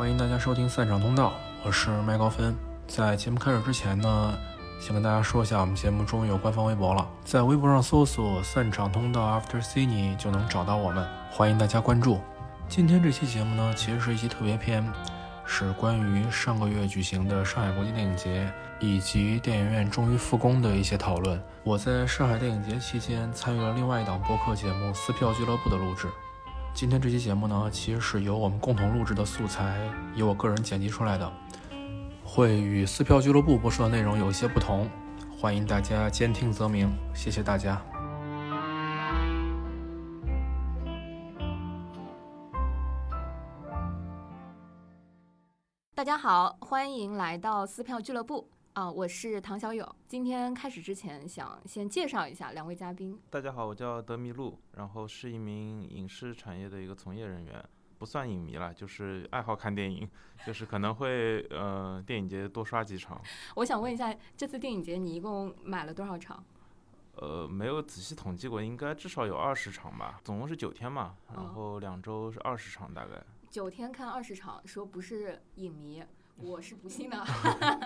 [0.00, 2.56] 欢迎大家收听散场通道，我是麦高芬。
[2.86, 4.34] 在节目开始之前呢，
[4.80, 12.18] 先跟大家说一下，我们节目终于有官方微博了，在微博上搜索“散场通道 After Cine” 就能找到我们，欢迎大家关注。
[12.66, 14.90] 今天这期节目呢，其实是一期特别篇，
[15.44, 21.38] 是关于上个月举行的上海国际电影节以及电影院终于复工的一些讨论。
[21.62, 26.08] 我在上海电影节期间参与了另外一档播客节目《撕票俱乐部》的录制。
[26.72, 29.78] 今天这期节目呢，其实是由我们共同录制的素材，
[30.14, 31.30] 由我个人剪辑出来的，
[32.24, 34.88] 会与撕票俱乐部播出的内容有一些不同，
[35.38, 37.80] 欢迎大家兼听则明，谢谢大家。
[45.94, 48.88] 大家好，欢迎来到撕票俱乐部啊！
[48.90, 49.96] 我是唐小友。
[50.06, 53.18] 今天开始之前，想先介绍一下两位嘉宾。
[53.28, 57.64] 大家好，我叫德迷路，然后是一名影视产业的一个从业人员，
[57.98, 60.08] 不算影迷了，就是爱好看电影，
[60.46, 63.20] 就是可能会呃电影节多刷几场。
[63.56, 66.42] 我想问一下，这次电影节你一共买了多少场？
[67.16, 73.20] 呃，没有仔细统计过，应该至少有二十场吧，总共是九天嘛，然后两周是二十场大概。
[73.50, 76.04] 九天看二十场，说不是影迷，
[76.44, 77.16] 我是不信的。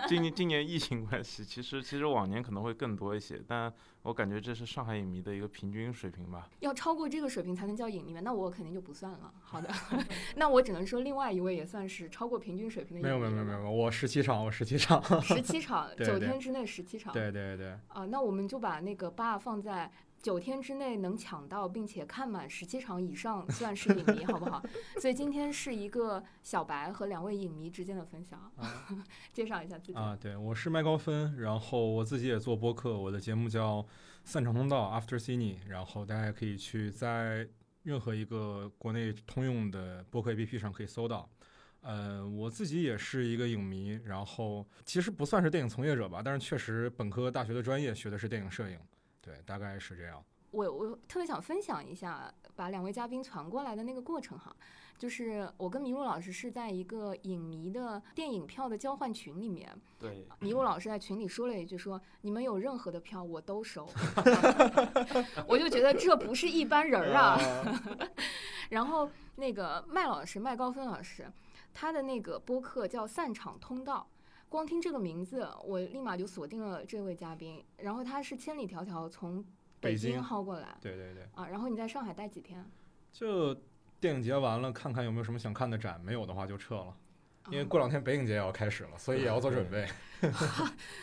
[0.07, 3.71] 今年今年疫情关系，其实其实往年可能会更多一些，但
[4.03, 6.47] 我感觉这是上海影迷的一个平均水平吧。
[6.59, 8.21] 要超过这个水平才能叫影迷吗？
[8.23, 9.33] 那我肯定就不算了。
[9.41, 9.69] 好的
[10.37, 13.03] 那我只能说另外一位也算是超过平均水平的。
[13.03, 15.01] 没有没有没有没有，我十七场，我十七场。
[15.21, 17.11] 十七场，九天之内十七场。
[17.13, 19.91] 对对对，啊，那我们就把那个 bar 放在
[20.25, 24.59] 九天之内能抢到并且看满十七场以上，算是影迷，好不好？
[24.99, 28.51] 所以今天是一个小白和两位影迷之间的分享，
[29.31, 29.93] 介绍一下自己。
[29.93, 33.83] 啊，对，我是麦高芬，然后我自己也做播客，我的节目叫
[34.23, 35.37] 《散场通道 After Cine》，
[35.67, 37.47] 然后大家可以去在
[37.83, 41.29] 任何一个国内通用的播客 APP 上可以搜到。
[41.81, 48.79] 呃，我自己也是一个影迷，然后其实不算是电影从业者吧，但是确实本科大学的专业学的是电影摄影，
[49.25, 50.23] 对，大概是这样。
[50.51, 54.55] 我我特别想分享一下把两位嘉宾传过来的那个过程哈，
[54.97, 59.69] 就是我跟麋鹿老师是在一个影迷的电影票的交换群里面，
[59.99, 63.85] 对，麋鹿老师在群里说了一句说：“你们有任何的票我都收。
[65.45, 67.37] ”我就觉得这不是一般人儿啊。
[68.69, 71.29] 然后那个麦老师麦高芬老师，
[71.73, 74.07] 他的那个播客叫《散场通道》，
[74.55, 77.61] 光听这个名字，我立马就锁定了这位嘉宾。
[77.75, 79.43] 然后他是千里迢迢从
[79.81, 82.65] 北京京薅过来对对对，啊，然后你在上海待几天？
[83.11, 83.53] 就
[83.99, 86.95] 电影节完了，看看有没有什么想看的展，没有的话就撤了。
[87.51, 89.85] 因为过两天北影节也要开始了，所以也要做准备。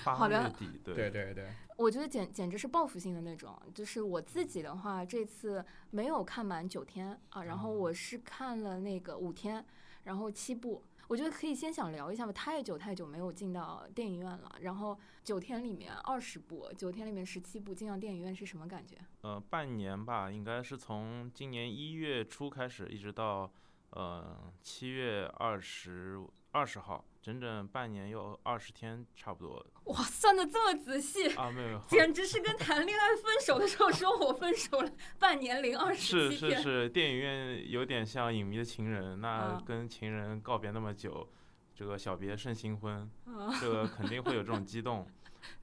[0.03, 3.55] 八 好的月底，对对对对，我觉得简简直是报复性的那种。
[3.75, 9.65] 就是我自己的话，这次没有看满九天啊，然后我是看了那个五天，
[10.05, 10.83] 然后七部。
[11.09, 14.57] 我觉得可以先想聊一下吧，太久太久没有进到电影院了。
[14.61, 18.97] 然后九天里面二十部，九天里面十七部进到电影院是什么感觉？
[19.21, 23.53] 呃，半年吧，应该是从今年一月初开始，一直到
[23.91, 34.91] 呃七月二十二十号，整整半年又二十天，差不多哇，算的这么仔细，啊，没有没有， 简直是跟谈恋爱分手的时候说我分手了，
[35.21, 36.57] 半年零二十天。
[36.57, 41.29] 是是，电影院有点像影迷的情人，那啊跟情人告别那么久，
[41.75, 45.09] 这个小别胜新婚，啊这个肯定会有这种激动。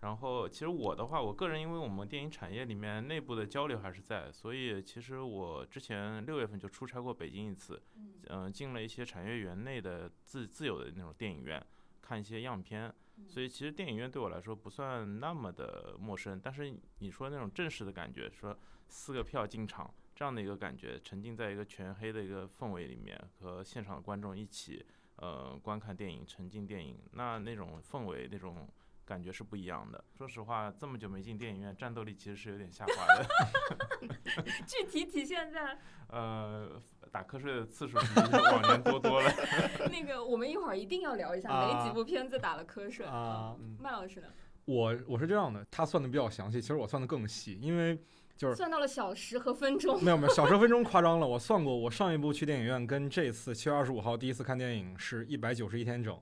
[0.01, 7.81] 然后，其实我的话，我个人因为我们电影产业里面内部的交流还是在，所以其实我之前六月份就出差过北京一次，
[8.27, 11.65] 嗯、进了一些产业园内的自自有的那种电影院，
[12.01, 12.93] 看一些样片。
[13.27, 18.57] 所以其实电影院对我来说不算那么的陌生，但是你说那种正式的感觉，说
[18.87, 24.85] 四个票进场这样的一个感觉，沉浸在一个全黑的一个氛围里面，和现场的观众一起
[25.17, 28.67] 呃观看电影，沉浸电影，那那种氛围那种。
[29.09, 30.03] 感觉是不一样的。
[30.15, 34.45] 说实话，这么久没进电影院，战斗力其实是有点下滑的。
[34.67, 35.75] 具体体现在
[36.09, 36.79] 呃，
[37.11, 39.31] 打瞌睡的次数比往年多多了。
[39.91, 44.27] 那个，我们一会儿一定要聊一下啊哪几部片子打了瞌睡啊嗯麦老师呢？
[44.65, 47.99] 我我是这样的，他算的比较详细，其实我算的更细，因为
[48.37, 50.03] 就是算到了小时和分钟。
[50.03, 51.25] 没有没有，小时分钟夸张了。
[51.25, 56.15] 我算过，我上一部去电影院跟这次七月二十五号第一次看电影是一百九十一天整，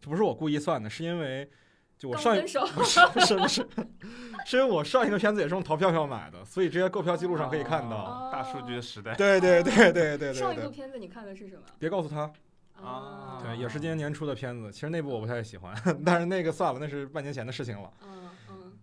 [0.00, 1.50] 这不是我故意算的，是因为
[1.98, 2.46] 就我上一不
[2.84, 3.66] 是不是不是，
[4.46, 7.96] 是 因为我上一个片子也是用淘票票买的，所以这些购票记录上可以看到。
[7.96, 9.14] 哦大数据的时代。
[9.14, 11.62] 对对对对对对上一部对对，片子你看的是什么？
[11.78, 12.30] 别告诉他，
[12.80, 14.70] 啊对，也是今年年初的片子。
[14.70, 15.74] 其实那部我不太喜欢，
[16.06, 17.90] 但是那个算了，那是半年前的事情了。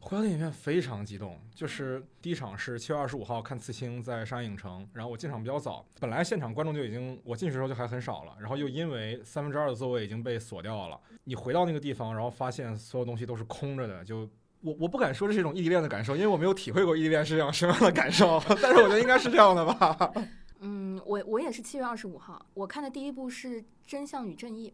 [0.06, 14.30] 回到电影院非常激动，就是第一场是七月二十五号看《刺青》在上海影城，然后我进场比较早，本来现场观众就已经我进去的时候就还很少了，然后又因为三分之二的座位已经被锁掉了，你回到那个地方，然后发现所有东西都是空着的，就
[14.62, 20.14] 我我不敢说这是一种异地恋的感受，因为我没有体会过异地恋是这样什么样的感受，但是我觉得应该是这样的吧。
[20.62, 24.74] 嗯，我我也是七月二十五号，我看的第一部是《真相与正义》，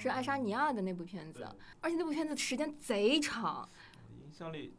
[0.00, 1.44] 是爱沙尼亚的那部片子，
[1.80, 3.68] 而且那部片子时间贼长，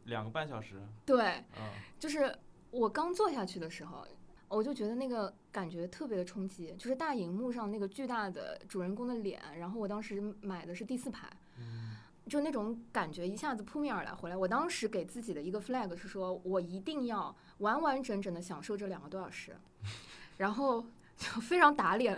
[0.04, 0.82] 两个半小时。
[1.06, 1.62] 对，嗯，
[1.98, 2.36] 就是
[2.70, 4.06] 我刚坐下去的时候，
[4.48, 11.28] 我就觉得那个感觉特别的冲击，就是大荧幕上那个巨大的主人公的脸，然后我当时买的是第四排，
[12.28, 14.12] 就那种感觉一下子扑面而来。
[14.12, 19.56] 回来，我当时给自己的一个 flag 是说，我一定要完完整整的享受这两个多小时，
[20.38, 20.84] 然后
[21.16, 22.16] 就非常打脸。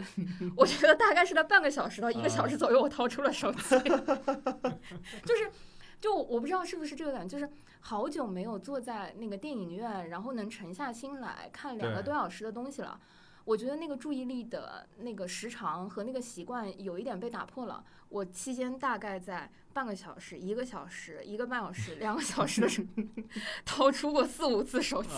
[0.57, 3.79] 我觉得大概是在半个小时到一个小时左右，我掏出了手机，
[5.25, 5.51] 就是。
[6.01, 13.01] 就我不知道是不是这个感觉，就是好久没有坐在那个电影院，然后能沉下心来看两个多小时的东西了。
[13.45, 17.85] 我觉得那个注意力的那个时长和那个习惯有一点被打破了。
[18.09, 23.03] 我期间大概在半个小时、一个小时、一个半小时、两个小时的时候，
[23.65, 25.11] 掏出过四五次手机。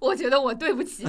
[0.00, 1.06] 我觉得我对不起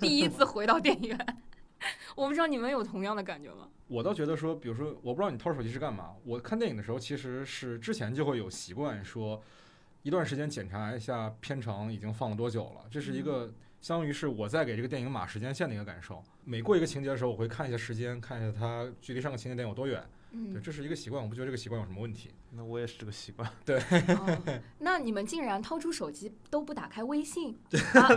[0.00, 1.42] 第一次回到电影院。
[2.14, 3.68] 我不知道你们有同样的感觉吗？
[3.88, 6.14] 我倒觉得说，比如说，我不知道你掏手机是干嘛。
[6.24, 9.42] 我看电影的时候，其实是之前就会有习惯，说
[10.02, 12.84] 一段时间检查一下片长已经放了多久了。
[12.90, 16.22] 这是一个相当于是我在给这个电影码时间线的一个感受。
[16.44, 20.02] 每过一个情节的时候，我会看一下时间，看一下它距离上个情节点有多远。
[20.32, 22.30] 嗯，对，这是一个习惯，我不觉得这个习惯有什么问题。
[22.52, 23.50] 那我也是这个习惯。
[23.64, 23.78] 对，
[24.16, 24.38] 哦、
[24.78, 27.58] 那你们竟然掏出手机都不打开微信？
[27.94, 28.08] 啊、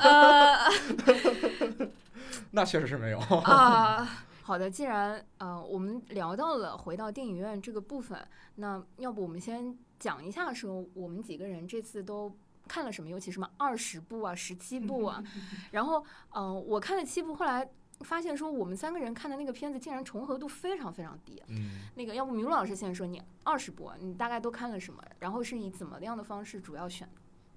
[0.00, 1.88] 呃，
[2.52, 4.24] 那确实是没有啊。
[4.42, 8.18] 好的，既然呃我们聊到了回到电影院这个部分，
[8.54, 12.34] 那要不我们先讲一下说我们几个人这次都
[12.66, 15.22] 看了什么，尤其什么二十部啊、十七部啊，
[15.70, 17.68] 然后嗯、呃、我看了七部，后来
[18.00, 21.42] 发现说我们三个人看的那个片子竟然重合度非常非常低。
[21.48, 25.02] 嗯，那个要不明路老师先说你二十部，你大概都看了什么？
[25.18, 27.08] 然后是以怎么样的方式主要选？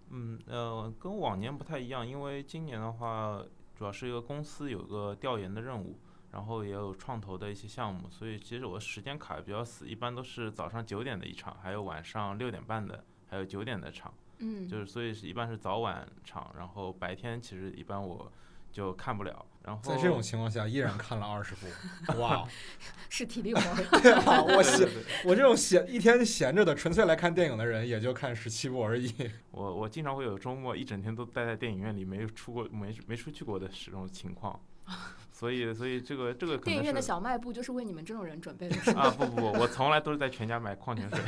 [0.09, 3.43] 嗯呃，跟往年不太一样，因为今年的话
[3.75, 5.99] 主要是一个公司有个调研的任务。
[6.31, 14.13] 然后也有创投的一些项目，所以其实我时间卡比较死，一般都是早上九点的一场，还有晚上六点半的，还有九点的场。
[14.37, 18.31] 嗯，就是所以是一般是早晚场，然后白天其实一般我
[18.71, 19.45] 就看不了。
[19.63, 21.67] 然后在这种情况下，依然看了二十部，
[22.19, 22.47] 哇，
[23.09, 23.61] 是体力活。
[24.01, 24.87] 对啊，我闲，
[25.25, 29.13] 我这种闲一天闲着的，纯粹来看电影的人，也就看十七部而已。
[29.51, 34.59] 我我经常会有周末一整天都待在电影院里，没有出过没没出去过的这种情况。
[35.41, 38.93] 所以，所以这个这个电影院的小卖部就是为你们这种人准备的。
[38.93, 41.19] 啊不不不，我从来都是在全家买矿泉水，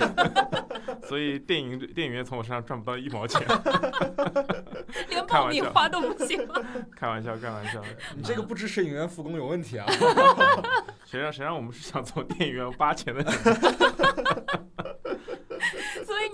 [1.10, 3.42] 所以电影电影院从我身上赚不到一毛钱，
[5.10, 6.48] 连爆米花都不行。
[6.96, 7.82] 开玩笑，开玩笑。
[8.16, 9.88] 你这个不支持影院复工有问题啊！
[11.06, 13.24] 谁让谁让我们是想从电影院扒钱的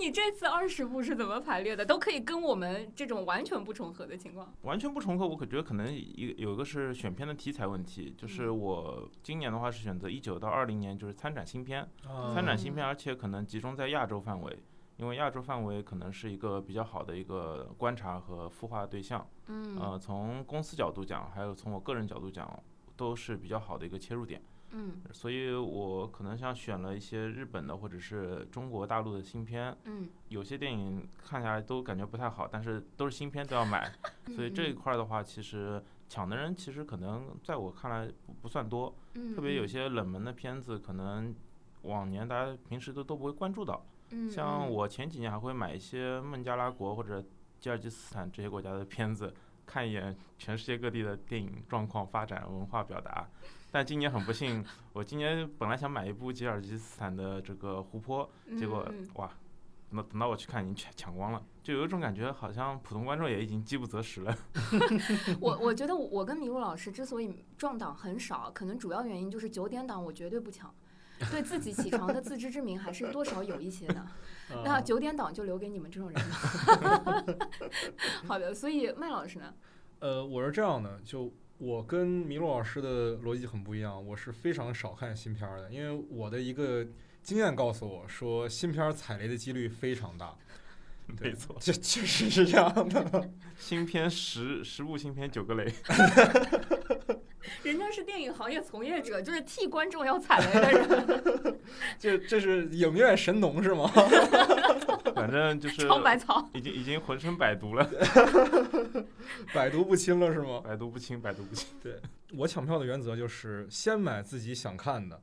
[0.00, 1.84] 你这次二十部是怎么排列的？
[1.84, 4.50] 都可以跟我们这种完全不重合的情况。
[4.62, 14.58] 完全不重合，我可觉得可能一有一个是选片的题材问题，就是我今年的话是选择一九到二零年，就是参展新片，嗯参展新片，而且可能集中在亚洲范围，
[14.96, 19.28] 因为亚洲范围可能是一个比较好的一个观察和孵化对象。
[19.48, 22.50] 嗯呃，从公司角度讲，还有从我个人角度讲，
[22.96, 24.40] 都是比较好的一个切入点。
[24.72, 33.92] 嗯所以我可能像选了一些日本的或者是中国大陆的新片，嗯，有些电影看下来都感觉不太好，但是都是新片都要买，
[34.36, 41.34] 所以这一块儿的话，其实抢的人其实可能在我看来不不算多，嗯特别有些冷门的片子，可能
[41.82, 43.84] 往年大家平时都都不会关注到。
[44.12, 47.24] 嗯像我前几年还会买一些孟加拉国或者
[47.60, 49.32] 吉尔吉斯斯坦这些国家的片子，
[49.66, 53.28] 看一眼全世界各地的电影状况、发展、文化表达。
[53.70, 59.30] 但今年很不幸，我今年本来想买一部吉尔吉斯斯坦的这个湖泊，结果嗯哇，
[59.90, 64.36] 等等到我去看已经抢抢光了，就有一种感觉，好像普通观众也已经饥不择食了。
[65.40, 70.74] 我我觉得我跟麋鹿老师之所以撞档很少，可能主要原因就是九点档我绝对不抢，
[71.30, 74.04] 对自己起床的自知之明还是多少有一些的。
[74.52, 77.36] 嗯那九点档就留给你们这种人了。
[78.26, 79.54] 好的，所以麦老师呢？
[80.00, 86.82] 呃，我是这样的，就我跟麋鹿老师的逻辑很不一样，我是非常少看新片儿的，因为我的一个
[87.22, 90.34] 经验告诉我说，新片儿踩雷的几率非常大。
[91.20, 93.30] 没错，这确实是这样的。
[93.58, 95.64] 新片十十部新片九个雷
[97.62, 101.60] 人家是电影行业从业者，就是替观众要踩雷的人，
[101.98, 103.90] 这这是影院神农是吗？
[105.14, 106.48] 反正就是超百草。
[106.54, 107.88] 已经已经浑身百毒了，
[109.52, 110.60] 百毒不侵了是吗？
[110.64, 111.68] 百毒不侵，百毒不侵。
[111.82, 112.00] 对
[112.32, 115.20] 我抢票的原则就是先买自己想看的，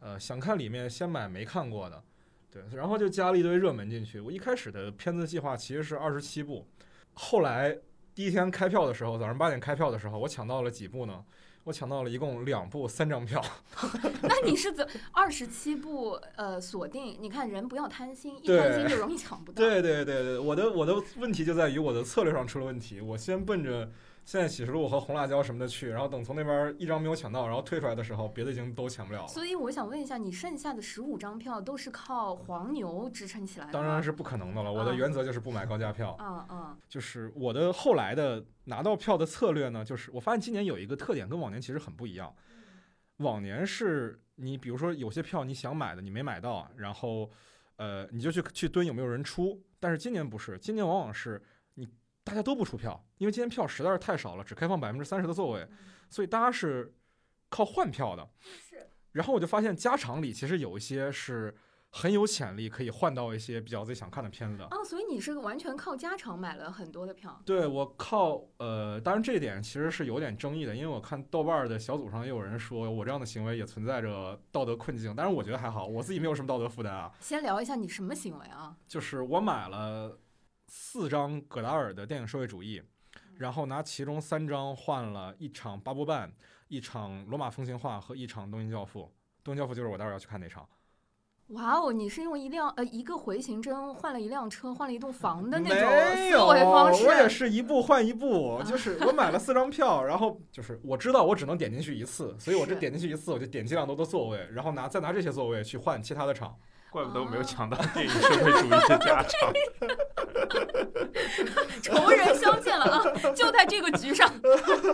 [0.00, 2.02] 呃，想看里面先买没看过的，
[2.54, 4.20] 对，然后就加了一堆热门进去。
[4.20, 6.64] 我一开始的片子计划其实是二十七部，
[7.14, 7.76] 后来
[8.14, 11.24] 第一天开票的时候，早上八点开票的时候，我抢到了几部呢？
[11.64, 13.42] 我抢到了一共两部三张票，
[14.20, 17.16] 那你是怎二十七部呃锁定？
[17.18, 19.56] 你看人不要贪心，一贪心就容易抢不到。
[19.56, 23.00] 对对对对，我的我的问题就在于我的策略上出了问题。
[23.00, 23.90] 我先奔着
[24.24, 29.28] 现在启示录和红辣椒什么的去，然后等从那边一张没有抢到，然后退出来的时候，别的已经都抢不了了。
[29.28, 33.78] 所以我想问一下，你剩下的十五张票都是靠黄牛支撑起来的吗？
[33.78, 34.72] 当然是不可能的了。
[34.72, 36.12] 我的啊原则就是不买高价票。
[36.12, 42.34] 啊啊，就是我的后来的拿到票的策略呢，就是我发现今年有一个特点跟往年其实很不一样。
[43.18, 47.30] 往年是你比如说有些票你想买的你没买到，然后
[47.76, 51.53] 呃你就去去蹲有没有人出，但是今年不是，今年往往是你
[52.24, 55.68] 大家都不出票，因为今天票实在是太少了，只开放百分之三十的座位，
[56.08, 56.94] 所以大家是
[57.50, 58.28] 靠换票的。
[58.40, 58.88] 是。
[59.12, 61.54] 然后我就发现加场里其实有一些是
[61.90, 64.64] 很有潜力可以换到一些比较自己想看的片子的。
[64.64, 67.40] 哦，所以你是完全靠加场买了很多的票。
[67.46, 77.12] 对我靠，呃，当然这一点其实是有点争议的，因为我看豆瓣儿的小组上也有人说我这样的行为也存在着道德困境，但是我觉得还好，我自己没有什么道德负担啊。
[77.20, 78.74] 先聊一下你什么行为啊？
[78.88, 80.18] 就是我买了
[80.68, 82.82] 四张葛达尔的电影社会主义，
[83.36, 86.32] 然后拿其中三张换了一场八部半、
[86.68, 89.12] 一场罗马风情画和一场东京教父。
[89.42, 90.66] 东京教父就是我待会儿要去看那场。
[91.48, 97.06] 哇哦，你是用一辆呃一个回形针换了一辆车，换了一栋房的那种有，思维方式。
[97.06, 106.58] 我也是一步换一步，就是我买了四张票，然后就是我知道我只能点进去一次，所以我这点进去一次，我就点尽量多的座位，然后拿再拿这些座位去换其他的场。
[106.94, 109.52] 怪不得我没有哦抢到电影社会主义的加场。
[111.82, 113.02] 仇人相见了啊！
[113.34, 114.32] 就在这个局上。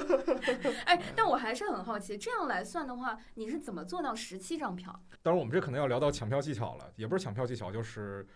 [0.86, 4.98] 哎，但我还是很好奇，这样来算的话，你是怎么做到十七张票？
[5.22, 8.26] 当然，我们这可能要聊到抢票技巧了，也不是抢票技巧，就是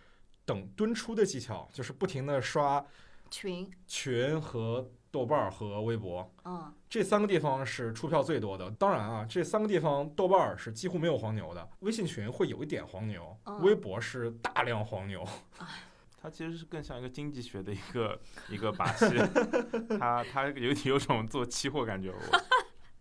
[0.44, 2.85] 等蹲出的技巧，就是不停的刷
[3.30, 6.30] 群，群和豆瓣儿和微博。
[6.44, 8.71] 嗯，这三个地方是出票最多的。
[8.71, 15.27] 当然啊，这三个地方豆瓣儿是几乎没有黄牛的，微信群会有一点黄牛，嗯微博是大量黄牛。
[16.23, 19.09] 它其实是更像一个经济学的一个一个把戏，
[19.99, 22.13] 它它有有种做期货感觉。
[22.13, 22.19] 我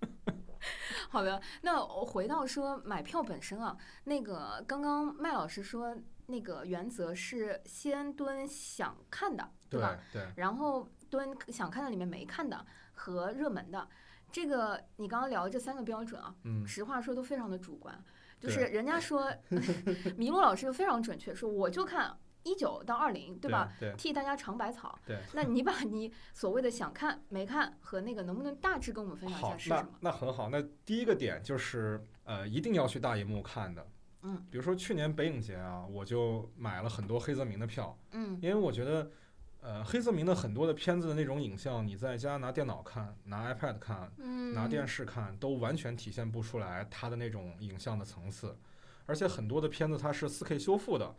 [1.12, 1.40] 好的。
[1.62, 5.96] 那我回到说买票本身啊，那个刚刚麦老师说
[6.26, 9.96] 那个原则是先蹲想看的，对吧？
[10.12, 12.66] 对，然后蹲想看的里面没看的
[13.04, 13.86] 和热门的。
[14.32, 18.02] 这个你刚刚聊的这三个标准啊，嗯，实话说都非常的主观，
[18.40, 19.30] 就是人家说
[20.18, 23.70] 麋鹿老师非常准确，说我就看一九到二零，对吧？？
[23.80, 24.98] 对替大家尝百草。
[25.06, 25.20] 对。
[25.34, 29.90] 那你把你所谓的想看没看和那个能不能大致跟我们分享一下，是什那么？
[30.00, 30.50] 那很好。
[30.50, 33.86] 那第一个点就是呃，一定要去大荧幕看的。
[34.24, 39.12] 嗯，比如说去年北影节啊，我就买了很多黑泽明的票，嗯因为我觉得。
[39.64, 48.58] 呃，黑泽明的很多的片子的那种影像，你在家拿电脑看、拿 iPad 看、嗯，拿电视看，都完全体现不出来它的那种影像的层次。
[49.06, 51.16] 而且很多的片子它是 4K 修复的，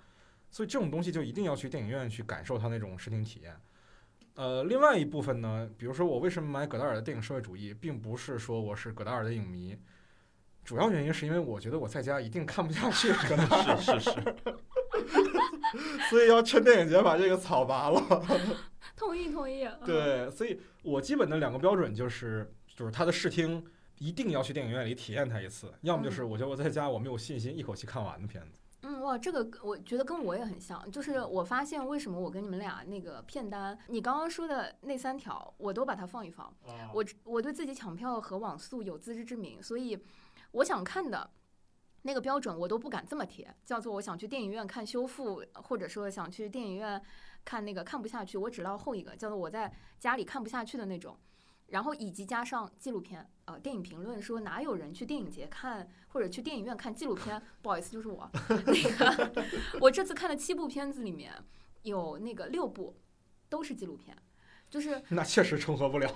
[0.50, 3.56] 所以这种东西就一定要去电影院去感受它那种视听体验。
[4.34, 9.74] 呃，另外一部分呢，比如说我为什么买葛达尔的电影社会主义，并不是说我是葛达尔的影迷，
[10.62, 14.36] 主要原因是因为我觉得我在家一定看不下去葛达尔，是是是，
[16.10, 18.00] 所以要趁电影节把这个草拔了。
[18.96, 19.64] 同意同意。
[19.80, 23.64] 嗯，对，所以我基本的两个标准就是，就是它的视听
[23.98, 28.60] 一定要去电影院里体验它一次，要么就是嗯我觉得我在家我没有信心一口气看完的片子。
[28.86, 36.54] 嗯，哇，这个我觉得跟我也很像，就是我发现为什么我跟你们俩那个片单，你刚刚说的那三条，我都把它放一放。
[36.92, 39.98] 我我对自己抢票和网速有自知之明，所以
[40.52, 41.30] 我想看的
[42.06, 47.00] 那个标准我都不敢这么贴，叫做我想去电影院看修复，或者说想去电影院
[47.46, 51.18] 看那个看不下去，我只捞后一个，叫做我在家里看不下去的那种。
[51.68, 57.42] 然后以及加上纪录片，呃，电影评论说哪有人去电影节看或者去电影院看纪录片？
[57.62, 58.30] 不好意思，就是我。
[58.66, 59.44] 那个
[59.80, 61.32] 我这次看的七部片子里面
[61.82, 62.94] 有那个六部
[63.48, 64.14] 都是纪录片，
[64.74, 66.12] 就是那确实重合不了。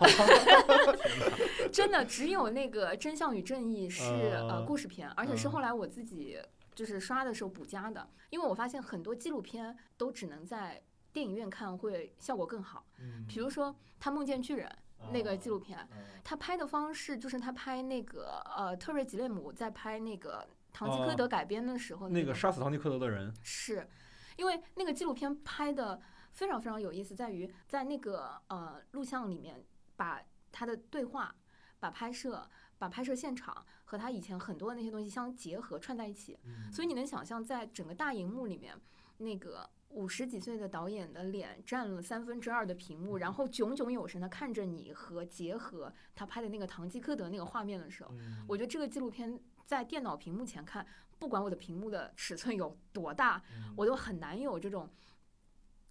[1.71, 6.37] 真的只有那个《真相与正义》是呃呃故事片，而且是嗯后来我自己
[6.75, 12.85] 就是刷的时候补加的，因为我发现很多纪录片都只能在电影院看会效果更好。
[12.99, 14.69] 嗯比如说他梦见巨人
[15.13, 23.89] 那个纪录片，嗯他拍的方式就是他拍那个呃特瑞吉列姆在拍那个唐吉哦诃德改编的时候，那个杀死唐吉诃德的人，是，
[24.37, 26.01] 因为那个纪录片拍的
[26.39, 29.61] 非常非常有意思，在于在那个呃录像里面
[29.97, 31.35] 把他的对话、
[31.81, 36.39] 把拍摄、把拍摄现场和他以前很多的那些东西相结合串在一起，
[36.73, 38.73] 所以你能想象在整个大荧幕里面
[39.17, 39.69] 那个。
[39.91, 48.45] 五十几岁的导演的脸占了三分之二的屏幕，然后炯炯有神的看着你和结合他拍的那个堂吉诃德那个画面的时候，嗯。
[48.47, 50.87] 我觉得这个纪录片在电脑屏幕前看，
[51.19, 53.73] 不管我的屏幕的尺寸有多大，嗯。
[53.79, 54.87] 我都很难有这种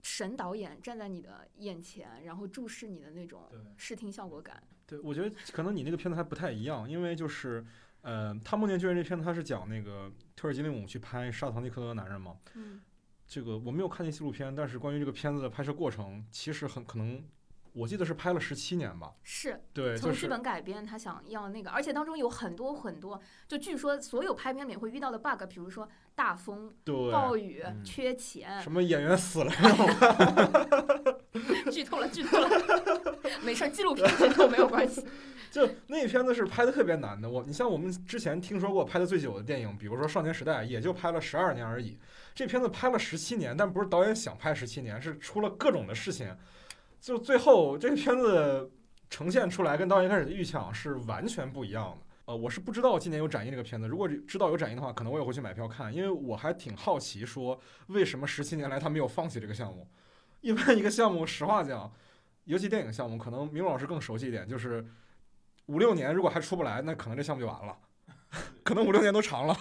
[0.02, 4.62] 神导演站在你的眼前，然后注视你的那种视听效果感。
[4.86, 7.66] 对，我觉得可能你那个片子还不太一样，因为就是，
[8.02, 12.38] 呃，他梦见巨人这片子，他是讲那个特尔金利姆去拍杀唐尼克德的男人嘛。
[12.54, 12.80] 嗯，
[13.28, 17.22] 这个我没有看见纪录片，但是关于这个片子的拍摄过程，其实很可能，
[17.74, 19.14] 我记得是拍了十七年吧。
[19.24, 29.52] 是对，从剧本改编，他想要那个，而且当中有很多很多，就据说所有拍片里面会遇到的 bug，比如说大风、对暴雨、嗯缺钱，什么演员死了，
[31.72, 32.50] 剧透了，剧透了，
[33.46, 35.06] 没事儿，纪录片剧透没有关系。
[35.52, 37.30] 就那片子是拍的特别难的。
[37.30, 42.00] 我你像我们之前听说过拍的最久的电影，比如说《少年时代》，也就拍了十二年而已。
[42.34, 46.36] 这片子拍了十七年，但不是导演想拍十七年，是出了各种的事情，
[47.00, 48.72] 就最后这个片子
[49.08, 51.98] 呈现出来跟导演一开始的预想是完全不一样的。
[52.28, 57.58] 呃，我是不知道今年有展映这个片子，如果知道有展映的话，可能我也会去买票看，因为我还挺好奇说
[57.88, 59.88] 为什么十七年来他没有放弃这个项目。
[60.42, 61.90] 一般一个项目，实话讲，
[62.44, 64.86] 尤其电影项目，可能明老师更熟悉一点，就是
[65.68, 67.78] 五六年如果还出不来，那可能这项目就完了，
[68.62, 69.56] 可能五六年都长了。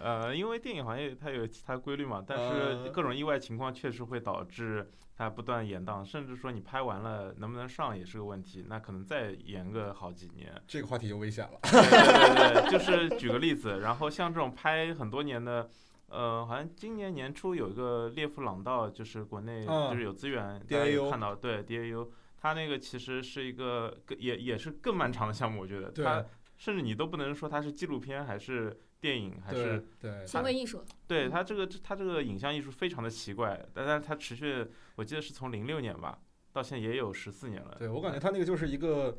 [0.00, 10.52] 呃，因为电影行业它有它的规律嘛，但是呃各种意外情况确实会导致它不断延档，甚至说你拍完了能不能上也是个问题，那可能再延个好几年。
[10.66, 11.58] 这个话题就危险了。
[11.62, 15.70] 对对对对，就是举个例子，然后像这种拍很多年的，
[16.08, 26.24] 呃，好像今年年初有一个列夫朗道，就是国内嗯就是有资源，大家有看到，对 DAU，它那个其实是一个更也也是更漫长的项目，我觉得，对它
[26.58, 29.86] 甚至你都不能说它是纪录片还是电影还是。
[30.00, 34.66] 对，行为艺术，对它这个它这个影像艺术非常的奇怪，但但是它持续，
[34.96, 36.18] 我记得是从零六年吧，
[36.52, 37.76] 到现在也有十四年了。
[37.78, 39.16] 对我感觉他那个就是一个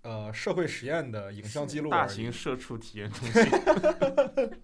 [0.00, 3.42] 呃社会实验的影像记录，大型社畜体验中心。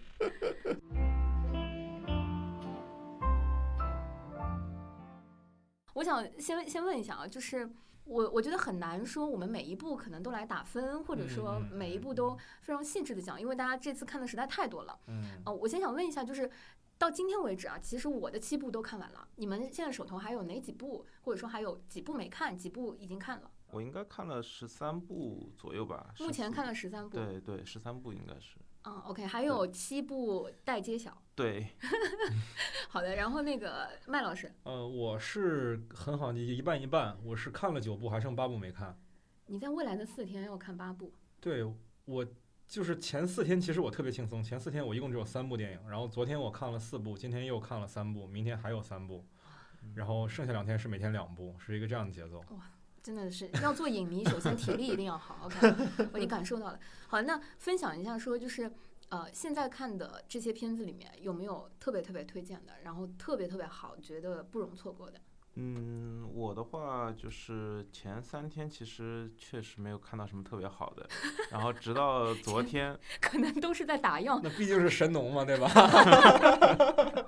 [5.93, 7.69] 我想先先问一下啊，就是
[8.05, 14.99] 我我觉得很难说我们每一步可能都来打分，或者说每一步都非常细致的讲，因为大家这次看的实在太多了。
[15.07, 16.49] 嗯呃，我先想问一下，就是
[16.97, 23.51] 到今天为止啊，其实我的七部都看完了，你们现在手头还有哪几部，或者说还有几部没看，几部已经看了？
[23.71, 26.13] 我应该看了十三部左右吧。
[26.19, 27.17] 目前看了十三部。
[27.17, 28.57] 对对，十三部应该是。
[28.83, 31.17] 嗯，OK，还有七部待揭晓。
[31.35, 31.67] 对，
[32.87, 38.97] 好的，然后那个麦老师，呃，我是很好，你一半一半，我是看了九部，还剩八部没看。
[39.47, 41.65] 你在未来的四天要看八部，对
[42.05, 42.25] 我
[42.67, 44.41] 就是前四天，其实我特别轻松。
[44.41, 49.25] 前四天我一共只有三部电影，然后昨天我看了四部，今天又看了三部，明天还有三部，
[49.93, 52.41] 然后剩下两天是每天两部，是一个这样的节奏。
[53.03, 55.41] 真的是要做影迷，首先体力一定要好。
[55.43, 55.75] OK，
[56.11, 56.79] 我已经感受到了。
[57.07, 58.71] 好，那分享一下说，就是
[59.09, 65.19] 呃，现在看的这些片子里面有没有特别特别推荐的，然后特别特别好，觉得不容错过的？
[65.57, 71.07] 嗯，我的话就是前三天其实确实没有看到什么特别好的，
[71.49, 75.69] 然后直到 昨天，可能都是在打样，那毕竟是神农嘛，对吧？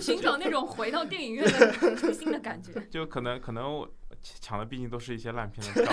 [0.00, 2.72] 寻找那种回到电影院的 初心的感觉。
[2.90, 3.86] 就可能可能我
[4.22, 5.92] 抢的毕竟都是一些烂片的票，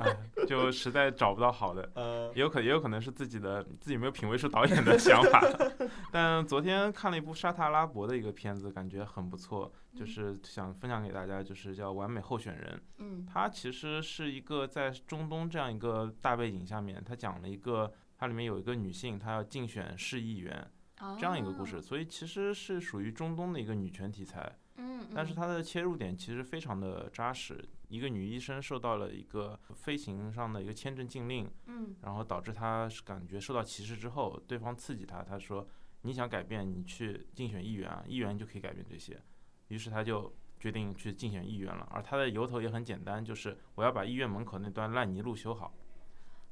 [0.00, 0.16] 哎
[0.46, 1.90] 就实在找不到好的。
[1.94, 5.42] 呃，也有可也有可能是自己的自己没有品味出导演的想法，
[6.12, 12.76] 但昨天看了一部沙特阿拉伯的一个片子，感觉很不错，就是想分享给大家，就是叫《完美候选人》。
[12.98, 20.70] 嗯它其实是一个在中东这样一个大背景下面，它讲了一个它里面有一个女性，她要竞选市议员
[21.18, 24.56] 这样一个故事，哦所以其实是属于中东的一个女权题材。
[24.76, 27.62] 嗯，但是嗯它的切入点其实非常的扎实。
[27.88, 35.66] 一个女医生受到了一个飞行上的一个签证禁令，嗯然后导致她是感觉受到歧视之后，对方刺激她，她说
[36.02, 39.22] 你想改变，你去竞选议员啊，议员就可以改变这些。
[39.68, 41.88] 于是她就决定去竞选议员了。
[41.92, 45.72] 而她的由头也很简单，就是我要把医院门口那段烂泥路修好。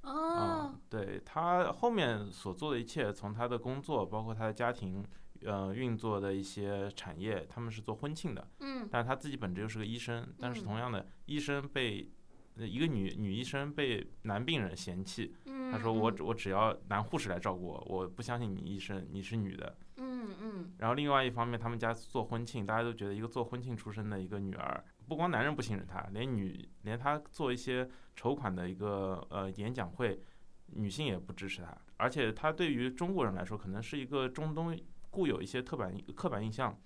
[0.03, 5.05] 哦嗯，对她后面所做的一切，从她的工作，包括她的家庭，
[5.45, 12.11] 呃运作的一些产业，他们是做婚庆的，嗯但是他自己本质又是个医生，但是嗯同样的，医生被
[12.57, 19.77] 呃一个女女医生被男病人嫌弃，嗯，他说我我只要男护士来照顾我，我不相信你医生，你是女的。
[19.97, 30.21] 嗯嗯然后另外一方面，他们家做婚庆，大家都觉得一个做婚庆出身的一个女儿，不光男人不信任她，连女连她做一些筹款的一个呃演讲会，
[30.67, 31.77] 女性也不支持她。
[31.97, 34.77] 而且她对于中国人来说，可能是一个中东
[35.15, 36.77] 固有一些刻板刻板印象，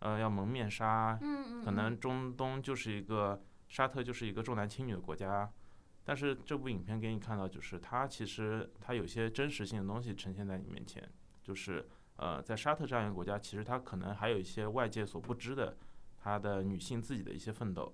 [0.00, 5.48] 呃，要蒙面纱，嗯嗯，可能中东就是一个沙特就是一个重男轻女的国家。
[6.04, 11.08] 但是这部影片给你看到，就是它其实它有些真实性的东西呈现在你面前，
[11.42, 15.76] 就是呃，在沙特这样一个国家，其实它可能还有一些外界所不知的，
[16.18, 17.92] 它的女性自己的一些奋斗。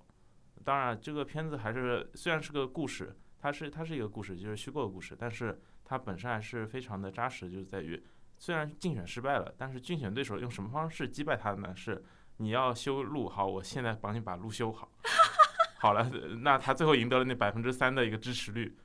[0.65, 8.01] 当然，这个片子还是虽然是个故事，它是它是一个故事，就是虚构的故事，但是它本身还是非常的扎实，就是在于
[8.43, 11.73] 虽然竞选失败了，但是竞选对手用什么方式击败他呢？
[11.77, 12.05] 是
[12.39, 14.91] 你要修路，好，我现在帮你把路修好。
[15.79, 18.77] 好了，那他最后赢得了那百分之三的一个支持率，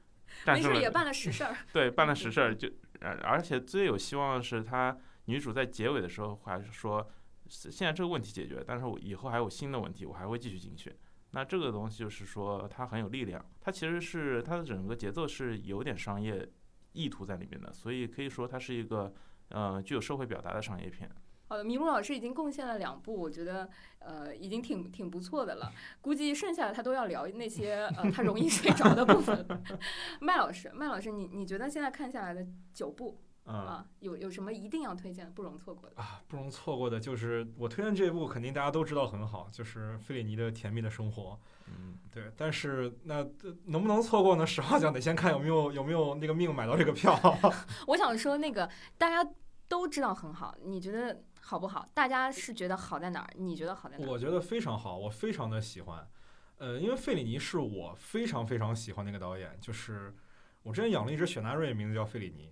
[0.45, 1.57] 战胜了没事也办了实事儿。
[1.73, 2.69] 对，办了 实事儿，就
[3.01, 7.09] 而而且最有希望的是，他女主在结尾的时候还是说，
[7.49, 10.95] 现在这个问题解决，但是我以后还有新的问题，我还会继续竞选。
[11.31, 16.47] 那这个东西就是说，它很有力量，它其实是它的整个节奏是有点商业
[16.91, 19.11] 意图在里面的，所以可以说它是一个
[19.49, 21.09] 呃具有社会表达的商业片。
[21.49, 25.71] 好的，麋鹿老师已经贡献了两部，我觉得呃已经挺挺不错的了。
[26.01, 29.47] 估计剩下的他都要聊那些呃他容易 睡着的部分。
[30.19, 35.95] 麦老师，麦老师，你你觉得现在看下来的九部啊，有有什么一定要推荐的、不容错过的？
[36.01, 41.31] 啊，不容错过的就是我推荐这部，肯定大家都知道很好，就是费里尼的《甜蜜的生活》。
[41.67, 44.45] 嗯，对，但是那呃能不能错过呢？
[44.45, 47.17] 实话讲，得先看有没有有没有那个命买到这个票。
[47.87, 49.29] 我想说那个大家
[49.67, 51.87] 都知道很好，你觉得好不好？
[51.93, 53.29] 大家是觉得好在哪儿？
[53.37, 54.09] 你觉得好在哪儿？
[54.09, 56.05] 我觉得非常好，我非常的喜欢。
[56.57, 60.13] 呃，因为费里尼是我非常非常喜欢那个导演，就是
[60.63, 62.51] 我之前养了一只雪纳瑞，名字叫费里尼。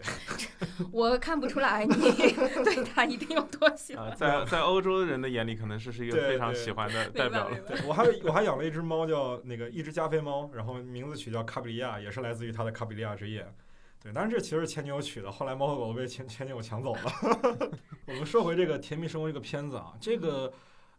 [0.90, 1.94] 我看不出来你
[2.64, 4.08] 对他一定有多喜欢。
[4.08, 13.46] 啊，在在欧洲人的眼里，可能是是一个非常喜欢的代表了我还我还养了一只猫，叫那个一只加菲猫，然后名字取叫卡比利亚，也是来自于它的卡比利亚之夜。
[14.02, 17.00] 对，但是这其实是前女友取的，后来猫和狗被前前女友抢走了。
[18.06, 20.52] 我们说回这个《甜蜜生活》这个片子啊，这个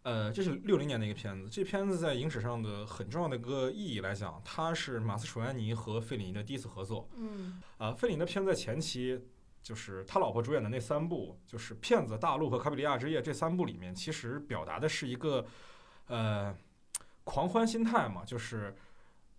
[0.04, 7.10] 呃，这是六零年的一个片子，这片子在影史上的很重要的一个意义来讲，它是马斯楚安尼和费里尼的第一次合作。
[7.16, 9.20] 嗯啊，费里尼的片子在前期，
[9.62, 15.46] 就是他老婆主演的那三部，就是《骗子》《大陆》和《卡比利亚之夜》这三部里面，其实表达的是一个
[16.08, 16.54] 呃
[17.24, 18.76] 狂欢心态嘛，就是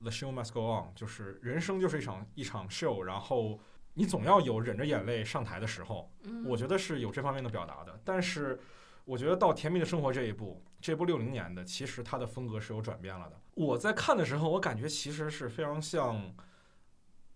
[0.01, 3.61] The show must go on，就是人生就是一场一场 show，，然后
[3.93, 6.11] 你总要有忍着眼泪上台的时候。
[6.23, 8.59] 嗯，我觉得是有这方面的表达的，但是
[9.05, 13.39] 我觉得到《甜蜜的生活》这一部，这部六零年的，其实它的风格是有转变了的。
[13.55, 16.35] 我在看的时候，我感觉其实是非常像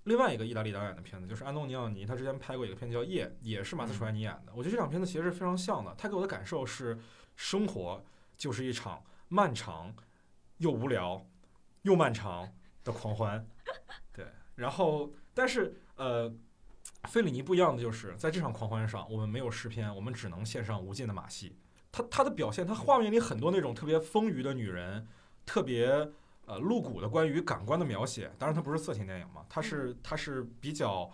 [0.04, 4.52] 另外一个意大利导演的片子，就是安东尼奥尼，他之前拍过一个片子叫《夜》，也是马斯楚安尼演的。
[4.54, 5.94] 我觉得这两片子其实是非常像的。
[5.98, 6.98] 他给我的感受是，
[7.36, 8.02] 生活
[8.36, 9.94] 就是一场漫长
[10.56, 11.26] 又无聊
[11.82, 12.50] 又漫长
[12.82, 13.46] 的狂欢。
[14.12, 16.34] 对，然后但是呃。
[17.04, 21.56] 费里尼不一样的就是，在这场狂欢上，我们没有诗篇，我们只能献上无尽的马戏。
[21.92, 25.06] 他他的表现，他画面里很多那种特别丰腴的女人，
[25.46, 25.86] 特别
[26.44, 28.30] 呃露骨的关于感官的描写。
[28.38, 31.10] 当然，它不是色情电影嘛，它是它是比较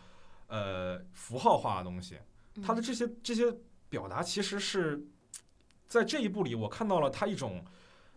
[0.49, 2.19] 呃符号化的东西。
[2.63, 3.53] 他的这些这些
[3.89, 5.05] 表达，其实是
[5.87, 7.65] 在这一部里，我看到了他一种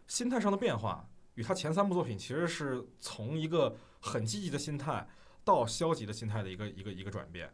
[0.08, 5.08] 心态上的变化，与他前三部作品其实是从一个很积极的心态
[5.47, 7.49] 到消极的心态的一个一个一个转变。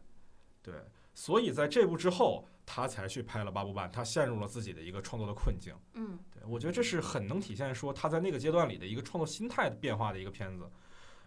[0.60, 0.74] 对，
[1.14, 5.72] 所以在这部之后，他才去拍了八部半，他陷入了自己的一个创作的困境。
[5.92, 10.68] 嗯对我觉得这是很能体现说他在那个阶段里的一个创作心态的变化的一个片子，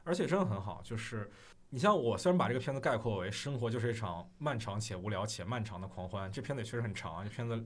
[0.03, 0.81] 而且真的很好。
[0.83, 1.31] 就是
[1.69, 7.65] 你像我虽然把这个片子概括为生活就是一场漫长且无聊且漫长的狂欢，这片子也确实很长，这片子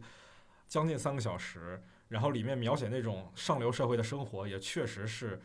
[0.68, 5.42] 将近三个小时，然后里面描写那种上流社会的生活，也确实是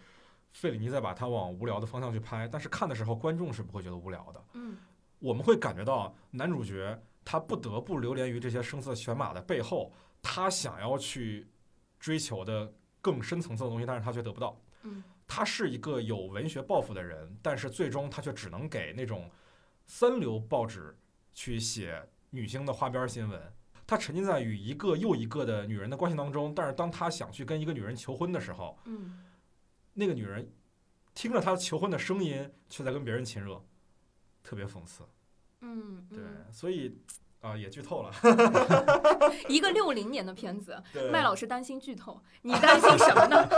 [0.53, 4.45] 费里尼在把它往无聊的方向去拍，但是看的时候观众是不会觉得无聊的。
[4.55, 4.77] 嗯
[5.19, 11.47] 我们会感觉到男主角他不得不流连于这些声色犬马的背后，他想要去
[11.99, 14.59] 追求的更深层次的东西，但是他却得不到。
[14.83, 19.29] 嗯他是一个有文学抱负的人，但是最终他却只能给那种
[19.87, 20.97] 三流报纸
[21.35, 23.41] 去写女星的花边新闻。
[23.89, 29.19] 他沉浸在与一个又一个的女人的关系当中，但是当他想去跟一个女人求婚的时候，嗯
[29.99, 30.53] 那个女人
[31.15, 33.65] 听着他求婚的声音，却在跟别人亲热，
[34.45, 35.03] 特别讽刺。
[35.63, 37.01] 嗯，对，嗯所以
[37.41, 38.13] 啊，也剧透了。
[39.49, 40.81] 一个六零年的片子，
[41.11, 43.49] 麦老师担心剧透，你担心什么呢？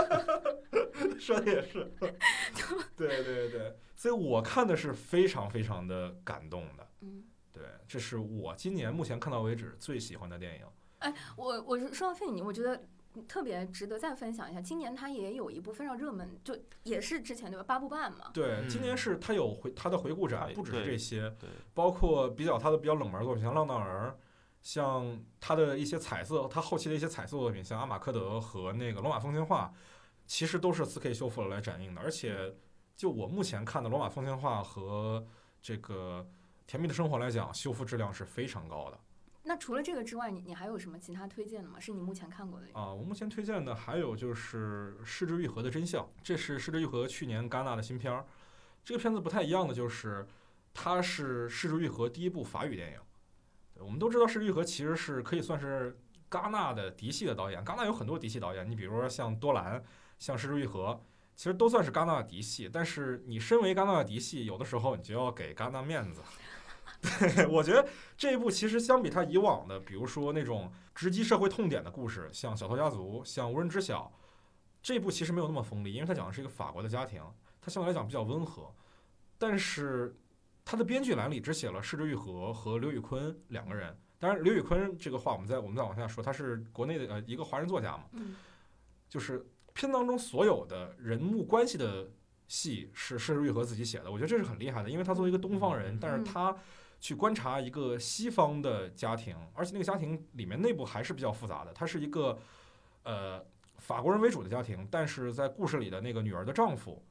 [1.19, 1.91] 说的也是，
[2.95, 6.87] 对对对，所以我看的是非常非常的感动的。
[7.01, 10.65] 嗯，对，这是我今年目前看到为止最喜欢的电影。
[10.99, 12.81] 哎我我是说到费尼，我觉得
[13.27, 14.61] 特别值得再分享一下。
[14.61, 17.63] 今年他也有一部非常热门，就也是之前对吧？
[17.63, 18.31] 八部半嘛。
[18.33, 24.15] 对，嗯今年是他有回他的回顾展，不只是这些，对，包括比较他的比较冷门作品，像《浪荡儿》，
[24.61, 29.73] 像他的一些彩色，他后期的一些彩色作品，像《阿马科德》和那个《罗马风情画》，
[30.25, 32.01] 其实都是 4K 修复了来展映的。
[32.01, 32.55] 而且，
[32.95, 35.25] 就我目前看的《罗马风情画》和
[35.61, 36.25] 这个
[36.69, 38.99] 《甜蜜的生活》来讲，修复质量是非常高的
[39.43, 41.79] 那除了这个之外，你你还有什么其他推荐的吗？
[41.79, 42.67] 是你目前看过的？
[42.73, 42.93] 啊。
[42.93, 48.25] 我目前推荐的还有就是《失之愈合的真相》，这是失之愈合去年戛纳的新片儿。
[48.83, 50.27] 这个片子不太一样的就是，
[50.73, 52.99] 它是失之愈合第一部法语电影。
[53.83, 55.97] 我们都知道，失之愈合其实是可以算是
[56.29, 57.63] 戛纳的嫡系的导演。
[57.63, 59.83] 戛纳有很多嫡系导演，你比如说像多兰、
[60.19, 61.01] 像失之愈合，
[61.35, 62.69] 其实都算是戛纳的嫡系。
[62.71, 66.21] 但是你身为戛纳的嫡系，有的时候你就要给戛纳面子。
[67.01, 74.11] 对， 我觉得这一部其实相比他以往的，比如说那种直击社会痛点的故事，像《小偷家族》、像《无人知晓》，
[74.81, 77.21] 这一部其实没有那么锋利，因为他讲的是一个法国的家庭，
[77.61, 78.73] 它相对来讲比较温和。
[79.37, 80.15] 但是
[80.65, 83.97] 他的编剧栏里只写了施之愈和和刘宇昆两个人。
[84.19, 88.35] 当然，刘宇昆这个话我们再我们再往下说，他是国内的呃一个华人作家嘛，嗯
[89.07, 92.11] 就是片当中所有的人物关系的
[92.49, 96.53] 戏是施之愈合自己写的，我觉得这是很厉害的，因为他作为一个东方人，但是嗯他
[96.99, 102.37] 去观察一个西方的家庭，而且那个家庭里面内部还是比较复杂的，它是一个
[103.03, 103.43] 呃
[103.77, 107.03] 法国人为主的家庭，但是在故事里的那个女儿的丈夫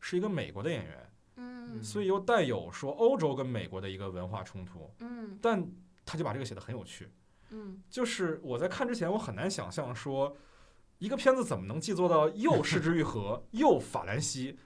[0.00, 5.64] 是一个美国的演员，嗯所以又带有说欧洲跟美国的一个文化冲突，嗯但
[6.04, 7.08] 他就把这个写得很有趣。
[7.50, 10.36] 嗯就是我在看之前，我很难想象说，
[10.98, 14.58] 一个片子怎么能既做到又 失之愈合又法兰西，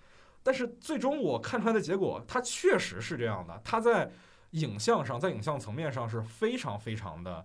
[0.43, 3.61] 但是最终我看出来的结果，它确实是这样的。
[3.63, 4.11] 它在
[4.51, 7.45] 影像上，在影像层面上是非常非常的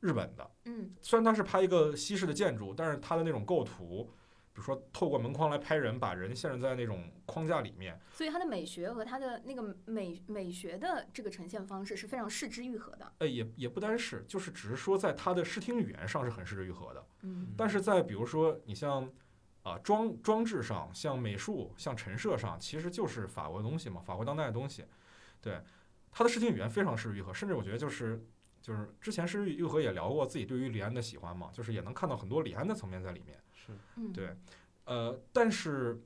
[0.00, 0.50] 日本的。
[0.66, 4.10] 嗯虽然它是拍一个西式的建筑，但是它的那种构图，
[4.52, 13.12] 比如说透过门框来拍人，把人限制在那种框架里面，所以它的美学和它的那个美美学的这个呈现方式是非常视之愈合的。
[13.18, 17.06] 呃，也也不单是，就是只是说在它的视听语言上是很视之愈合的。
[17.22, 19.10] 嗯但是在比如说你像
[19.62, 24.84] 啊装装置上，像美术、像陈设上，其实就是法国的东西嘛，法国当代的东西。
[25.40, 25.60] 对，
[26.14, 28.24] 它的视听语言非常失之愈合，甚至我觉得就是
[28.62, 33.38] 就是之前诗与愈合也聊过自己对于李安的喜欢嘛，就是也能看到很多李安的层面在里面。
[33.52, 34.36] 是嗯对，
[34.84, 36.00] 呃，但是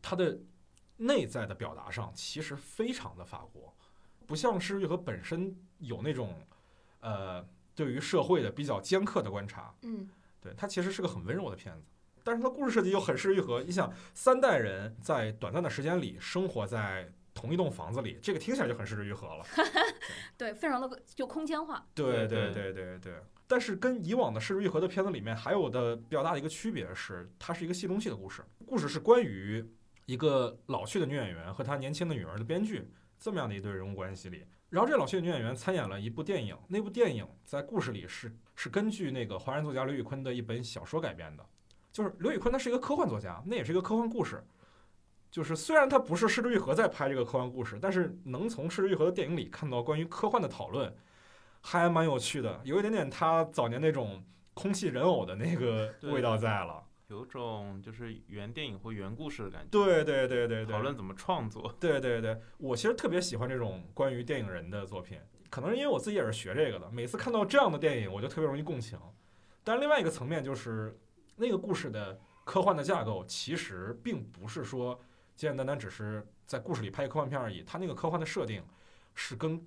[0.00, 0.38] 他的
[0.98, 3.74] 内在的表达上其实非常的法国，
[4.26, 6.40] 不像是愈合本身有那种
[7.00, 9.74] 呃对于社会的比较尖刻的观察。
[9.82, 10.08] 嗯
[10.40, 11.88] 对，他其实是个很温柔的片子，
[12.22, 13.64] 但是它故事设计又很适愈合。
[13.64, 19.44] 你想，三代人在短暂的时间里生活在同一栋房子里，这个听起来就很失之愈合了。
[20.36, 21.86] 对，非常的就空间化。
[21.94, 23.14] 对对对对对对。
[23.46, 29.64] 但是跟以往的失之愈合的片子里面还有的比较大的一个区别是，它是一个戏中戏的故事，故事是关于
[30.06, 34.44] 一个老去的女演员和她年轻的女儿的编剧这么样的一对人物关系里。
[34.68, 41.46] 然后这老去的女演员参演了一部电影，那部电影在故事里是是根据那个华人作家刘宇坤的一本小说改编的。
[41.92, 44.42] 就是刘宇坤他是一个科幻作家，那也是一个科幻故事。
[45.36, 50.96] 就是虽然它不是失之愈合在拍这个科幻故事，但是能从失之愈合的电影里看到关于科幻的讨论，
[51.60, 56.82] 还蛮有趣的，有一点点他早年那种空气人偶的那个味道在了。
[57.08, 59.68] 有种就是原电影或原故事的感觉。
[59.68, 61.70] 对对对对对，讨论怎么创作。
[61.78, 65.18] 对对对，我其实特别喜欢这种关于电影人的作品，
[65.50, 68.98] 可能是因为我自己也是学这个的，每次看到这样的电影，我就特别容易共情。
[69.62, 70.98] 但是另外一个层面就是，
[71.36, 74.98] 那个故事的科幻的架构其实并不是说
[75.36, 78.64] 简简单单只是在故事里拍一个科幻片而已，它那个科幻的设定
[79.14, 79.62] 是跟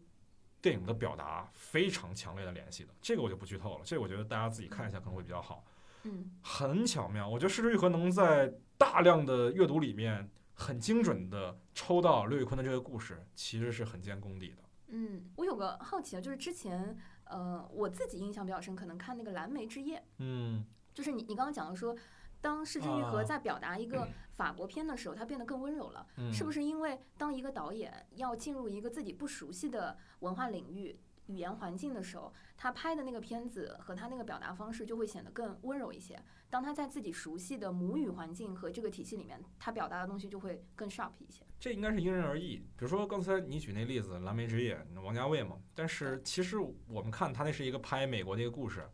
[0.60, 2.90] 电影的表达非常强烈的联系的。
[3.02, 5.64] 这个我就不剧透了，这个我觉得大家自己看一下可能会比较好。
[6.04, 7.30] 嗯很巧妙。
[7.30, 14.64] 我觉得《失之愈合》能在大量的阅读里面很精准的抽到刘宇坤的这个故事，其实是很见功底的。
[14.88, 21.96] 嗯，我有个好奇啊，就是之前呃我自己印象比较深，可能看那个《蓝莓之夜》，嗯，就是你你刚刚讲的说。
[22.42, 30.98] 当失之愈合啊在表达一个法国片的时候，它变得更温柔了，嗯是不是因为当一个导演要进入一个自己不熟悉的文化领域，
[31.28, 36.18] 语言环境的时候，他拍的那个片子和他那个表达方式就会显得更温柔一些。
[36.50, 41.44] 当他在自己熟悉的母语环境和这个体系里面，他表达的东西就会更 sharp 一些。
[41.60, 42.56] 这应该是因人而异。
[42.56, 45.58] 比如说刚才你举那例子，《蓝莓之夜》，王家卫嘛。
[45.76, 48.90] 但是其实我们看他那是一个拍美国的一个故事。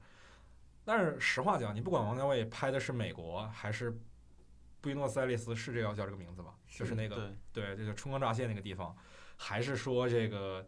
[0.85, 3.99] 但是实话讲，你不管王家卫拍的是美国还是
[4.79, 6.53] 布宜诺斯艾利斯，是这要叫这个名字吧？
[6.69, 7.15] 就是那个
[7.51, 8.95] 对对，这个春光乍泄那个地方，
[9.35, 10.65] 还是说这个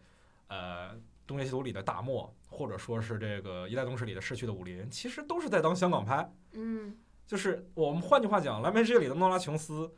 [0.48, 6.28] 呃东邪西毒里的大漠，或者说是这个一代宗师里的逝去的武林，其实都是在当香港拍。
[6.54, 9.94] 嗯，就是我们换句话讲，《蓝莓之夜》里的诺拉琼斯，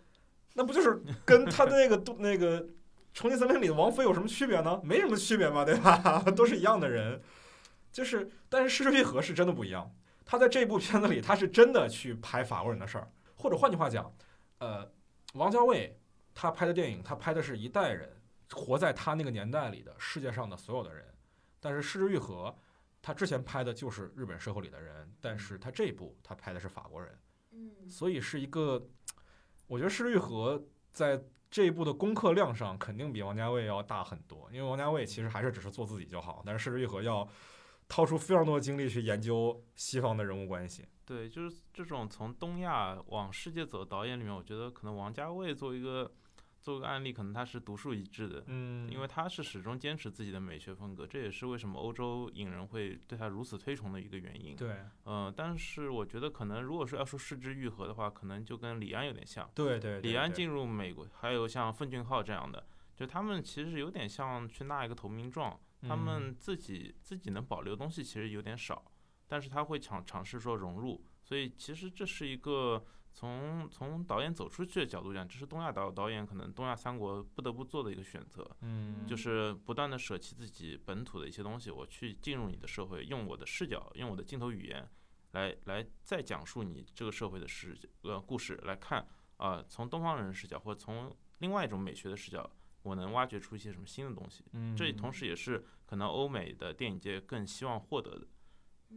[0.55, 2.61] 那不就是跟他的那个都那个
[3.13, 4.81] 《重庆森林》里的王菲有什么区别呢？
[4.83, 6.19] 没什么区别嘛，对吧？
[6.35, 7.21] 都是一样的人。
[7.91, 9.91] 就是，但是《失之愈合》是真的不一样。
[10.29, 14.13] 他在这部片子里，他是真的去拍法国人的事儿，或者换句话讲，
[14.59, 14.87] 呃，
[15.33, 15.99] 王家卫
[16.35, 18.15] 他拍的电影，他拍的是一代人
[18.51, 21.03] 活在他那个年代里的世界上的所有的人。
[21.59, 22.55] 但是《失之愈合》，
[23.01, 27.19] 他之前拍的就是日本社会里的人，但是他这一部他拍的是法国人。
[27.49, 28.87] 嗯，所以是一个，
[29.65, 30.59] 我觉得《失之愈合》
[30.93, 37.27] 在这一部的功课量上肯定比王家卫要大很多，因为王家卫其实还是只是做自己就好，但是《失之愈合》要
[37.89, 40.85] 掏出非常多的精力去研究西方的人物关系。
[41.05, 46.09] 对，就是这种从东亚往世界走的导演里面，我觉得可能王家卫作为一个
[46.61, 48.43] 作为一个案例，可能他是独树一帜的。
[48.45, 54.55] 嗯因为他是始终坚持自己的美学风格，这也是为什么欧洲影人会对他如此推崇的一个原因。
[54.55, 54.75] 对
[55.05, 59.49] 嗯、但是我觉得可能如果说要说失之愈合的话，可能就跟李安有点像。
[59.55, 62.63] 对对，对对李安进入美国，还有像奉俊昊这样的，
[62.95, 65.99] 就他们其实有点像去纳一个投名状，他嗯。
[65.99, 68.91] 们自己自己能保留东西其实有点少，
[69.27, 79.05] 但是他会尝尝试说融入，所以其实这是一个从从导演走出去的角度讲，这是东亚导导演可能东亚三国不得不做的一个选择，嗯。
[79.07, 84.87] 就是不断的舍弃自己本土的一些东西，我去进入你的社会，用我的视角，用我的镜头语言
[85.31, 92.49] 来来再讲述你这个社会的视呃故事来看啊、从东方人视角或者从另外一种美学的视角，
[92.89, 94.43] 我能挖掘出一些什么新的东西。
[94.53, 98.27] 嗯这同时也是可能欧美的电影界更希望获得的。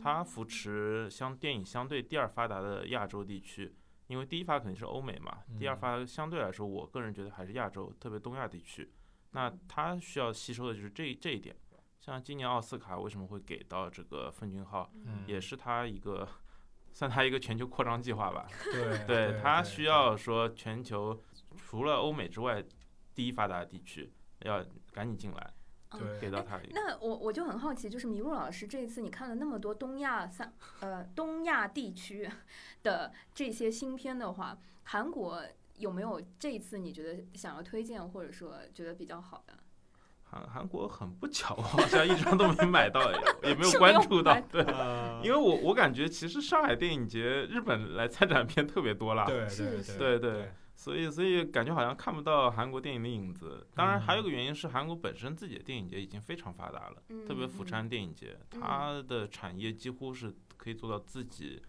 [0.02, 3.76] 它扶持相电影相对第二发达的亚洲地区，
[4.06, 8.90] 因为第一发肯定是欧美嘛，第二嗯发相对来说，我个人觉得还是亚洲，特别东亚地区。
[9.32, 11.54] 那它需要吸收的就是这这一点。
[12.00, 16.26] 像今年奥斯卡为什么会给到这个奉俊昊，嗯也是他一个
[16.90, 18.48] 算他一个全球扩张计划吧。
[18.64, 21.22] 对对他需要说全球
[21.56, 22.64] 除了欧美之外，
[23.14, 25.52] 第一发达的地区要赶紧进来，
[25.90, 26.58] 对给到他。
[26.70, 32.28] 那我我就很好奇，就是麋鹿老师这一次你看了那么多东亚三呃东亚地区
[32.82, 35.42] 的这些新片的话，韩国
[35.76, 39.54] 有没有这一次你觉得想要推荐或者说觉得比较好的？
[40.24, 43.12] 韩韩国很不巧，我好像一张都没买到，
[43.44, 44.40] 也也没有关注到。
[44.50, 49.26] 对，呃因为我我感觉其实上海电影节日本来参展片特别多啦。
[49.26, 50.50] 对对对是对对
[50.82, 53.64] 所以所以感觉好像看不到韩国电影的影子。
[53.72, 61.62] 当然，还有嗯个原因是韩国本身自己的电影节已经非常发达了，特别釜嗯山电影节，它的产业几乎是可以做到自己，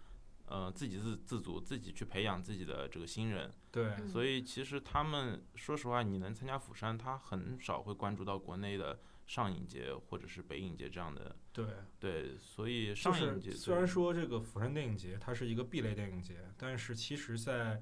[0.46, 3.48] 呃，自给自自足，自己去培养自己的这个新人。
[3.70, 8.98] 对嗯所以其实他们说实话，你能参加釜山，他很少会关注到国内的
[9.28, 11.36] 上影节或者是北影节这样的。
[11.52, 11.66] 对。
[12.00, 17.80] 对，所以上影节虽然说这个釜山电影节它是一个 B 类电影节，但是其实在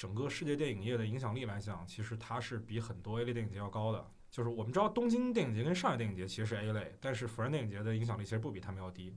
[0.00, 4.10] 整个世界电影业的影响力来讲，其实它是比很多 A 类电影节要高的。
[4.30, 9.14] 就是我们知道东京电影节跟上海电影节其实是 A 类，但是釜山电影节的影响力其实不比他们要低。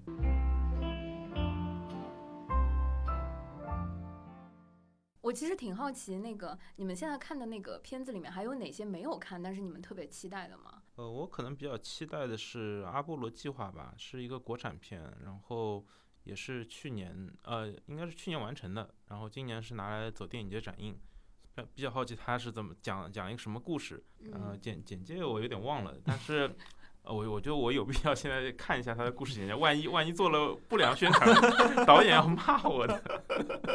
[5.22, 10.82] 我其实挺好奇，那个你们现在看的那个片子里面还有哪些没有看，但是你们特别期待的吗？
[10.96, 15.86] 呃，我可能比较期待的是《阿波罗计划》吧，是一个国产片，然后
[16.24, 20.98] 也是去年呃，应该是去年完成的，然后今年是拿来走电影节展映。
[21.56, 26.56] 比比较好奇他是怎么讲讲一个什么故事，呃，嗯，简简介我有点忘了，但是。
[27.06, 31.36] 呃，我我觉得我有必要现在看一下他的故事简介，万一万一做了不良宣传，
[31.86, 33.04] 导演要骂我的。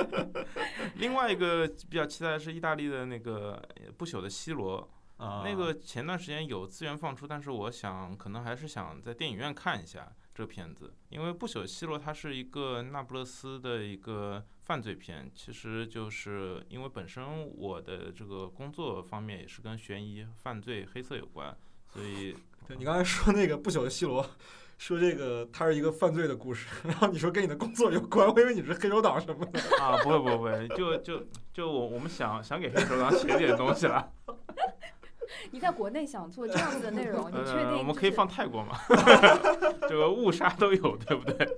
[0.97, 4.77] 另外一个比较期待的是意大利的那个呃不朽的西罗，
[5.19, 21.53] 啊那个前段时间有资源放出，但是我想可能还是想在电影院看一下这个片子，因为《不朽西罗》它是一个那不勒斯的一个犯罪片，其实就是因为本身我的这个工作方面也是跟悬疑、犯罪、黑色有关，
[21.93, 22.37] 所以
[22.69, 24.25] 对你刚才说那个不朽的西罗，
[24.79, 29.61] 说这个它是一个犯罪的故事，然后你说跟你的工作有关，我以为你是黑手党什么的。
[29.81, 34.09] 啊，不会不会不会，就就就我我们想想给黑手党写点东西了。
[35.51, 38.79] 你在国内想做这样子的内容，你确呃，定我们可以放泰国吗？
[39.89, 41.49] 这个误杀都有，对不对？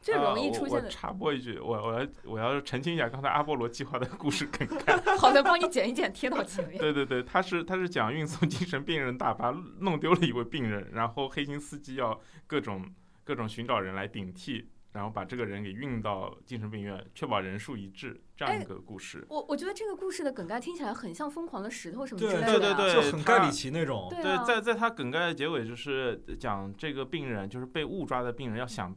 [0.00, 0.88] 最容易出现的？
[0.88, 4.96] 插播一句，我我要我要澄清一下刚才阿波罗计划的故事梗概。
[5.18, 6.78] 好的，帮你剪一剪，贴到前面。
[6.78, 12.82] 对对对，他是他是讲运送精神病人大巴弄丢了一位病人，然后黑心司机要各种
[13.24, 19.22] 各种寻找人来顶替，然后把这个人给运到精神病院，确保人数一致，这样哎一个故事。
[19.28, 24.08] 我我觉得这个故事的梗概听起来很像《疯狂的石头》什么之类的、对对对就很盖里奇那种。
[24.08, 28.96] 对，在在他梗概的结尾，就是讲这个病人，就是被误抓的病人，要想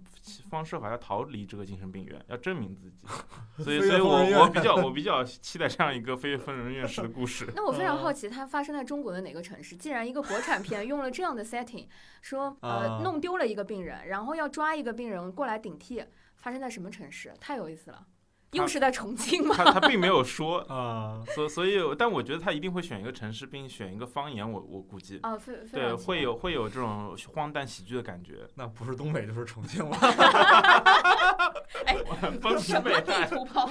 [0.50, 3.06] 方设法要逃离这个精神病院，要证明自己。
[3.62, 7.46] 所以，所以我我比较我比较期待这样一个飞越疯人院式的故事。
[7.54, 9.76] 那我非常嗯好奇，它发生在中国的哪个城市？
[9.76, 11.88] 既然一个国产片用了这样的 setting，
[12.22, 16.02] 说呃啊弄丢了一个病人，然后要抓一个病人过来顶替，
[16.38, 17.34] 发生在什么城市？
[17.40, 18.06] 太有意思了，
[18.54, 19.56] 又是在重庆吗？
[19.58, 25.20] 他他并没有说， 啊，所所以，但我觉得他一定会选一个城市，并选一个方言，我我估计。
[25.24, 25.38] 啊，
[25.72, 29.98] 对，会有会有这种荒诞喜剧的感觉，那不是东北就是重庆了。
[31.86, 31.98] 哎，
[32.42, 33.70] 风 什么地图炮？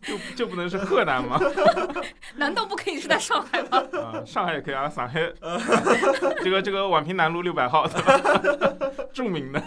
[0.00, 1.38] 就就不能是河南吗？
[2.36, 3.82] 难道不可以是在上海吗？
[3.92, 5.32] 啊，上海也可以啊，上海，
[6.42, 8.72] 这个这个宛平南路六百号，对吧
[9.12, 9.62] 著名的。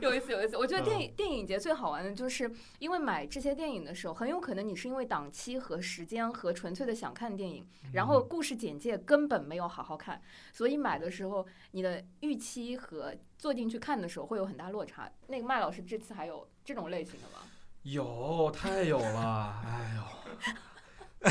[0.00, 0.56] 有意思，有意思。
[0.56, 10.20] 我觉得嗯电影、电影节最好玩的就是，因为买这些电影的时候，很有可能你是因为档期和时间和纯粹的想看电影，然后故事简介根本没有好好看，
[10.52, 15.10] 所以买的时候你的预期和坐进去看的时候会有很大落差。
[15.26, 17.44] 那个麦老师这次还有这种类型的吗？
[17.82, 20.02] 有，太有了，哎呦！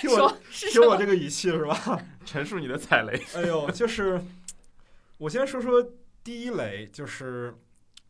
[0.00, 0.70] 听我说是？
[0.70, 2.00] 听我这个语气是吧？
[2.24, 4.20] 陈述你的踩雷，哎呦，就是
[5.18, 5.84] 我先说说
[6.24, 7.56] 第一雷，就是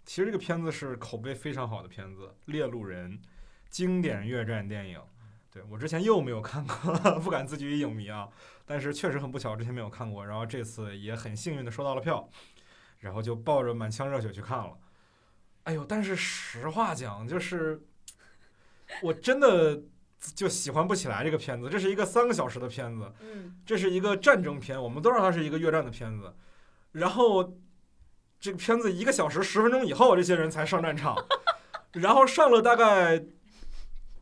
[0.05, 3.19] 其实这个片子是口碑非常好的片子，《猎鹿人》
[3.71, 5.01] 经典越战电影。
[5.51, 6.75] 对我之前又没有看过，
[7.21, 8.29] 不敢自居于影迷啊，
[8.65, 12.29] 但是确实很不巧，之前没有看过，然后这次也很幸运的收到了票，
[13.01, 14.79] 然后就抱着满腔热血去看了。
[15.65, 17.83] 哎呦，但是实话讲，就是
[19.03, 19.83] 我真的
[20.35, 21.69] 就喜欢不起来这个片子。
[21.69, 26.35] 这是一个三个小时的片子，嗯，这是一个战争片，我们都知道它是一个越战的片子。
[26.93, 27.59] 然后
[28.43, 31.17] 这个片子一个小时十分钟以后，这些人才上战场，
[31.93, 33.25] 然后上了大概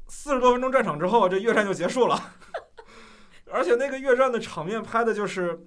[0.08, 2.34] 四十多分钟战场之后，这越战就结束了。
[3.50, 5.58] 而且那个越战的场面拍的就是，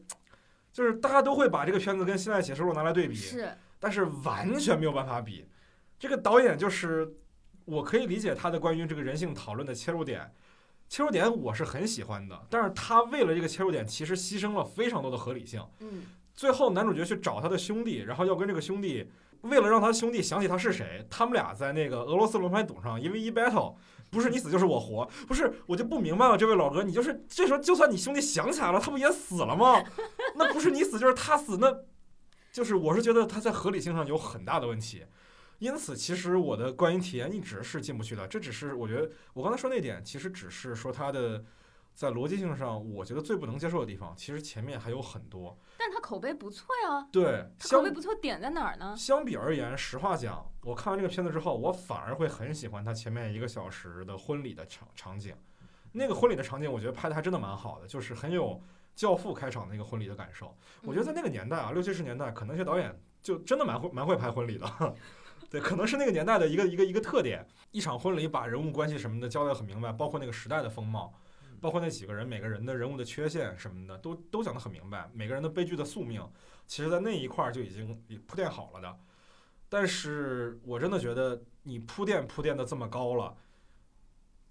[0.72, 5.48] 就是大家都会把这个片子跟《现代启示录》拿来对比，是但是完全没有办法比。
[5.98, 7.12] 这个导演就是，
[7.66, 10.32] 我可以理解他的关于这个人性讨论的切入点，
[10.88, 15.66] 切入点我是很喜欢的，但是他为了这个切入点，其实牺牲了非常多的合理性。
[15.80, 16.04] 嗯
[16.36, 19.10] 最后男主角去找他的兄弟，然后要跟这个兄弟，
[19.42, 23.76] 为了让他兄弟想起他是谁，他们俩在那个俄罗斯轮盘赌上一 v 一 battle，
[24.10, 29.84] 不是你死就是我活，不是我就不明白了，这位老哥，你就是这时候就算你兄弟想起来了，他不也死了吗？
[30.36, 31.84] 那不是你死就是他死，那
[32.52, 35.06] 就是我是觉得他在合理性上有很大的问题。
[35.60, 38.28] 因此，其实我的观影体验一直是进不去的。
[38.28, 41.42] 这只是我觉得我刚才说那点，其实只是说它的
[41.94, 44.14] 在逻辑性上，我觉得最不能接受的地方。
[44.18, 45.58] 其实前面还有很多。
[46.04, 48.94] 口碑不错呀，对，口相碑不错点在哪儿呢？
[48.98, 55.34] 相比而言，实话讲，我看完这个片子之后，我反而会很喜欢它前面一个小时的婚礼的场场景。
[55.94, 58.50] 那个婚礼的场景，我觉得拍的还真的蛮好的，就是很有
[58.94, 60.54] 《教父》开场那个婚礼的感受。
[60.82, 64.68] 我觉得在那个年代啊，六七十年代，可能一些导演就真的蛮会蛮会拍婚礼的。
[65.50, 67.48] 对，可能是那个年代的一个一个一个特点。
[67.72, 71.14] 一场婚礼把人物关系什么的交代很明白，包括那个时代的风貌，
[71.64, 75.10] 包括那几个人每个人的人物的缺陷什么的，都都讲得很明白。
[75.14, 76.22] 每个人的悲剧的宿命，
[76.68, 79.00] 其实在那一块儿就已经铺垫好了的。
[79.70, 83.38] 但是我真的觉得你铺垫铺垫的这么高了，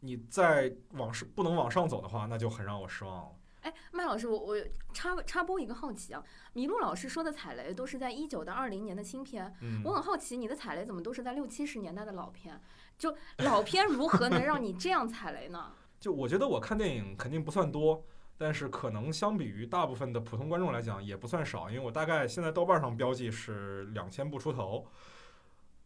[0.01, 3.33] 你再往上不能往上走的话，那就很让我失望了。
[3.61, 4.57] 哎，麦老师，我我
[4.95, 12.59] 插插播一个好奇啊，麋鹿老师说的踩雷都是在一九到二零年的新片，嗯我很好奇你的踩雷怎么都是在六七十年代的老片？
[12.97, 15.75] 就老片如何能让你这样踩雷呢？
[16.03, 18.05] 就我觉得我看电影肯定不算多，
[18.37, 24.85] 但是可能相比于大部分的普通观众来讲也不算少，因为我大概现在豆瓣上标记是两千部出头。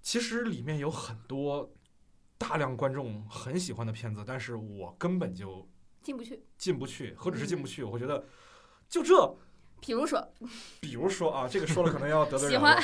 [0.00, 1.70] 其实里面有很多
[2.38, 5.68] 大量观众很喜欢的片子，但是我根本就
[6.00, 6.42] 进不去。
[6.56, 8.24] 进不去，何止是进不去，我会觉得
[8.88, 9.36] 就这。
[9.78, 10.32] 比如说，
[10.80, 12.82] 比如说啊，这个说了可能要得罪人喜欢，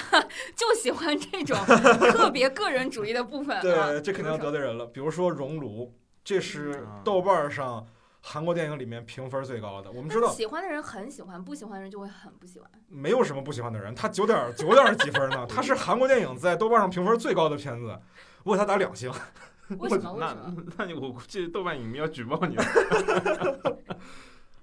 [0.54, 1.56] 就喜欢这种
[2.12, 3.62] 特别个人主义的部分啊。
[3.62, 4.84] 对，这肯定要得罪人了。
[4.84, 5.86] 比如说《熔炉》，
[6.24, 7.84] 这是嗯豆瓣上
[8.20, 9.90] 韩国电影里面评分最高的。
[9.90, 12.70] 我们知道喜欢的人很喜欢，不喜欢的人就会很不喜欢。
[12.88, 15.46] 没有什么不喜欢的人，他九点九点几分呢？
[15.48, 17.98] 他是韩国电影在豆瓣上评分最高的片子，
[18.44, 19.10] 我给他打两星。
[19.78, 20.12] 为什么？
[20.12, 20.64] 为那什么？
[20.76, 22.64] 那你我估计豆瓣影迷要举报你了。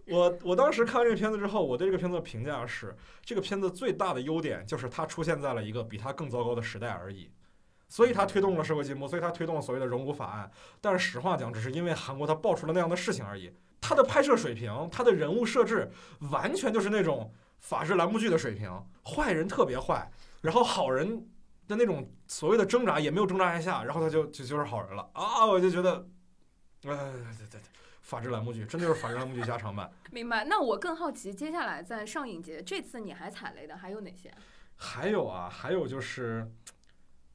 [0.07, 7.29] 我我当时看完这个片子之后，我对这个片子的评价是，这个片子最大的优点就是它出现在了一个比它更糟糕的时代而已，
[7.89, 10.49] 所以他推动了社会进步，所以他推动了所谓的荣辱法案。
[10.79, 13.51] 但是实话讲，只是因为韩国他爆出了那样的事情而已。
[13.81, 15.91] 他的拍摄水平，他的人物设置，
[16.31, 18.71] 完全就是那种法制栏目剧的水平，
[19.03, 20.09] 坏人特别坏，
[20.41, 21.27] 然后好人
[21.67, 25.45] 的那种所谓的挣扎也没有挣扎一下，然后他就就就是好人了啊！
[25.45, 26.05] 我就觉得，
[26.85, 27.61] 哎，对对对，
[28.01, 29.89] 法制栏目剧真的就是法制栏目剧加长版。
[30.11, 30.43] 明白。
[30.43, 34.31] 那我更好奇，接下来在上影节这次你还踩雷的还有哪些？
[34.75, 36.49] 还有啊，还有就是，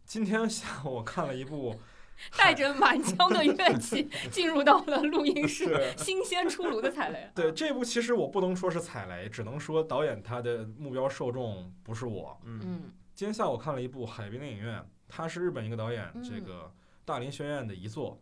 [0.05, 1.75] 今天下午我看了一部
[2.39, 5.67] 带着满腔的怨气 进入到了录音室，
[5.99, 7.29] 新鲜出炉的踩雷。
[7.35, 12.39] 对这部，其实我不能说是踩雷，只能说导演他的目标受众不是我。
[12.45, 12.83] 嗯，嗯
[13.15, 14.79] 今天下午看了一部《海滨电影院》，
[15.09, 16.73] 他是日本一个导演，嗯这个
[17.05, 18.21] 大林宣彦的遗作。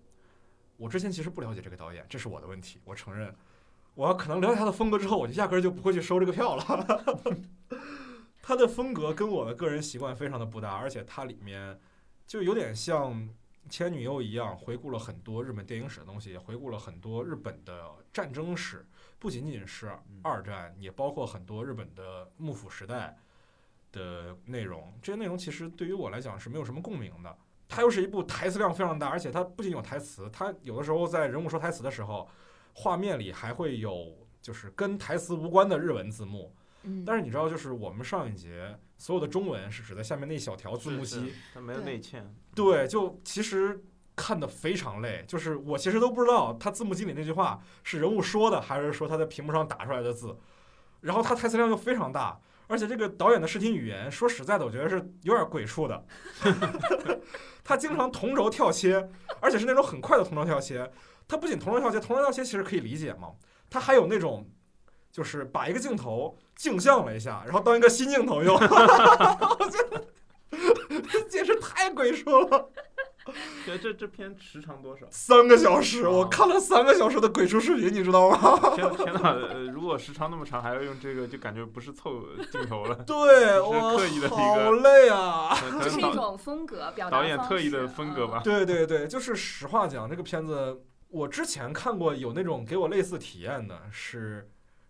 [0.79, 3.35] 我之前其实不了解这个导演，这是我的问题，我承认。
[3.95, 6.65] 我要可能了解他的风格之后，我就压根儿就不会去收这个票了。
[8.43, 11.81] 他的风格跟我的个人习惯非常的不搭，而且它里面
[12.27, 13.15] 就有点像
[13.71, 18.85] 《前女友》一样，回顾了很多日本电影史的东西，也回顾了很多日本的战争史，
[19.21, 23.17] 不仅仅是二战，也包括很多日本的幕府时代
[23.93, 24.93] 的内容。
[25.01, 27.39] 这些内容其实对于我来讲是没有什么共鸣的。
[27.69, 32.29] 它又是一部台词量非常大，而且它不仅有台词，它有的时候在人物说台词的时候，
[32.75, 34.13] 画面里还会有
[34.43, 36.53] 就是跟台词无关的日文字幕。
[36.85, 42.23] 嗯，但是你知道，就是我们上一节所有的中文是指在下面那一小条字幕是机，，它没有对内嵌。
[42.55, 43.85] 对，就其实
[44.17, 50.37] 看的非常累，就是我其实都不知道他字幕机里那句话是人物说的，还是说他在屏幕上打出来的字。
[51.01, 56.05] 然后他台词量又非常大，而且这个导演的视听语言，说实在的，我觉得是有点鬼畜的。
[57.65, 59.09] 他经常同轴跳切，
[59.41, 60.91] 而且是那种很快的同轴跳切。
[61.27, 63.33] 他不仅同轴跳切，同轴跳切其实可以理解嘛，
[63.71, 64.49] 他还有那种。
[65.13, 72.71] 就是把一个镜头镜像了一下，然后当一个新镜头用， 我觉得简直太鬼畜了。
[73.65, 75.07] 这这这片时长多少？
[75.09, 78.59] 三个小时，哦我看了三个小时的鬼畜视频，你知道吗？
[78.75, 79.31] 天天哪！
[79.31, 82.97] 呃，如果时长那么长，还要用这个，就感觉不是凑镜头了。
[83.07, 85.55] 对，我刻意的一个好累啊！
[85.55, 88.41] 是一导种风格表达导演特意的风格吧。
[88.43, 94.43] 对对对，就是实话讲，这个片子我之前看过有那种给我类似体验的，是《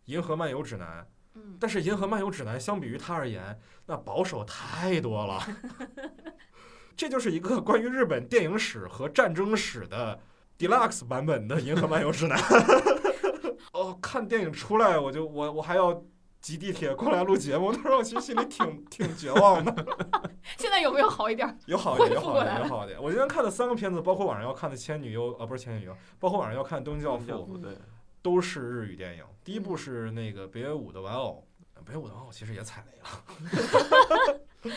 [0.07, 1.03] 银河漫游指南》，
[1.35, 5.41] 嗯，但是《银河漫游指南》相比于它而言，那保守太多了。
[6.97, 10.21] 这就是一个关于日本电影史和战争史的
[10.59, 12.39] deluxe 版本的《银河漫游指南》。
[13.73, 16.05] 哦，看电影出来，我就我我还要
[16.41, 19.75] 挤地铁过来录节目， 那时候我其实心里挺挺绝望的。
[20.59, 21.59] 现在有没有好一点？
[21.67, 23.03] 有好一点，有好一点，有好一点。
[23.03, 27.73] 我今天看的三个片子，包括晚上要看的《千女优》，呃，不是《千女优》，包括晚上要看《东京教父》，教父对，
[28.23, 29.25] 都是日语电影。
[29.45, 31.47] 第一部是那个北野武的玩偶，
[31.85, 34.41] 北野武的玩偶其实也踩雷了，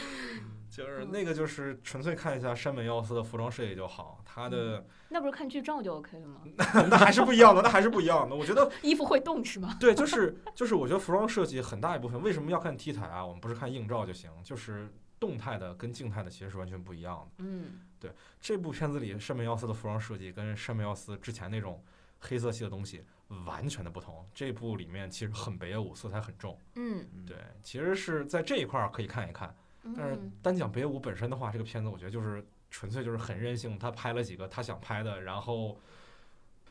[0.69, 6.41] 就是那个就是纯粹看一下山本耀司的服装设计就好，他的那不是看剧照就 OK 了吗？
[6.89, 8.35] 那还是不一样的，那还是不一样的。
[8.35, 9.77] 我觉得 衣服会动是吗？
[9.79, 13.25] 对，就是就是，我觉得服装设计很大一部分为什么要看 T 台啊？
[13.25, 17.43] 我们不是看硬照就行，就是动态的跟静态的其实是完全不一样的。
[17.45, 21.81] 嗯对这部片子里山本耀司的服装设计跟山本耀司之前那种
[22.19, 23.03] 黑色系的东西
[23.45, 24.25] 完全的不同。
[24.33, 26.57] 这部里面其实很北野武，色彩很重。
[26.75, 29.55] 嗯嗯对，其实是在这一块儿可以看一看。
[29.95, 35.79] 但是嗯，单讲北野武本身的话，这个片子我觉得就是纯粹就是很任性，他拍了几个他想拍的，然后。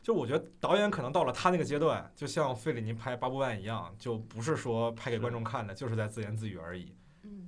[0.03, 6.95] 就我觉得导演可能到了他那个阶段，就像费里尼拍《八部半》一样，就不是说拍给观众看的，就是在自言自语而已。
[7.23, 7.43] 嗯，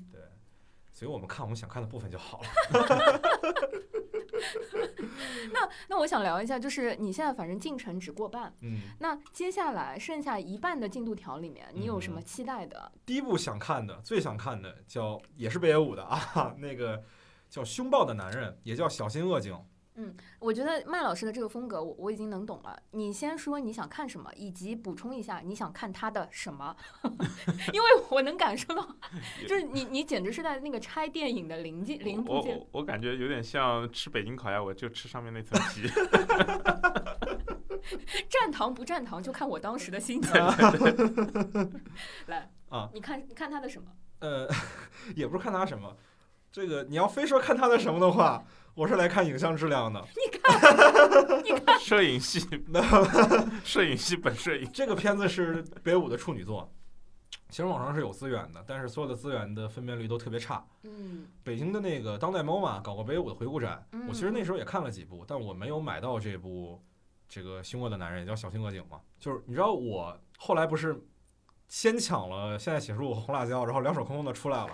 [0.98, 2.48] 所以我们看我们想看的部分就好了。
[5.54, 12.92] 那那我想聊一下，就是你现在反正进程只过半，嗯，那接下来剩下一半的进度条里面，你有什么嗯期待的？
[13.06, 17.04] 第一部想看的，最想看的叫也是北野武的啊， 那个
[17.48, 19.54] 叫《凶暴的男人》，也叫《小心恶警》。
[20.40, 22.80] 我觉得麦老师的这个风格我，我已经能懂了。
[22.92, 26.76] 你先说你想看什么，以及补充一下你想看他的什么，
[27.74, 28.88] 因为我能感受到，
[29.48, 32.56] 就是你你简直是在那个拆电影的零件零部件。
[32.56, 35.88] 我我我感觉有点像吃北京烤鸭，我就吃上面那层皮。
[38.30, 40.32] 蘸糖不蘸糖，就看我当时的心情。
[42.28, 43.88] 来啊，你看你看他的什么？
[44.20, 44.48] 呃，
[45.16, 45.96] 也不是看他什么，
[46.52, 48.44] 这个你要非说看他的什么的话，
[48.74, 50.04] 我是来看影像质量的。
[50.16, 52.40] 你看，你看摄影系
[53.64, 54.70] 摄影系本摄影。
[54.72, 56.72] 这个片子是北舞的处女作，
[57.50, 60.66] 其实网上是有资源的，但是所有的资源的分辨率都特别差。
[60.84, 66.82] 嗯北京的那个当代 MoMA 搞过北舞的回顾展，嗯我其实那时候也看了几部，但我没有买到这部
[67.30, 69.00] 这个凶恶的男人，也叫小心恶警嘛。
[69.20, 71.00] 就是你知道我后来不是
[71.68, 74.70] 先抢了现在写入红辣椒，然后两手空空的出来了，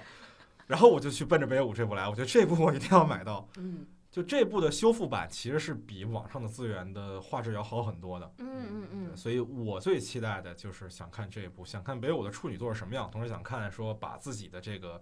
[0.67, 3.47] 然后我就去奔着北野武这部来，我觉得这部我一定要买到。
[3.57, 8.31] 嗯就这部的修复版其实是比网上的资源的画质要好很多的。
[8.37, 15.01] 嗯嗯嗯，所以我最期待的就是想看这一部，想看北野武的处女作是什么样，同时想看说把自己的这个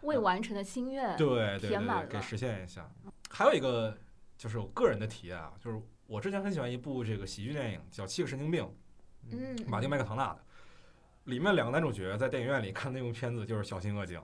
[0.00, 2.90] 未完成的心愿，对对对给实现一下。
[3.28, 3.94] 还有一个
[4.38, 8.64] 就是我个人的体验啊，就是我之前很喜欢一部这个喜剧电影叫《七个神经病》，
[9.32, 10.38] 嗯，马丁麦克唐纳的，
[11.24, 14.18] 里面两个男主角在电影院里看那部片子就是小心恶警，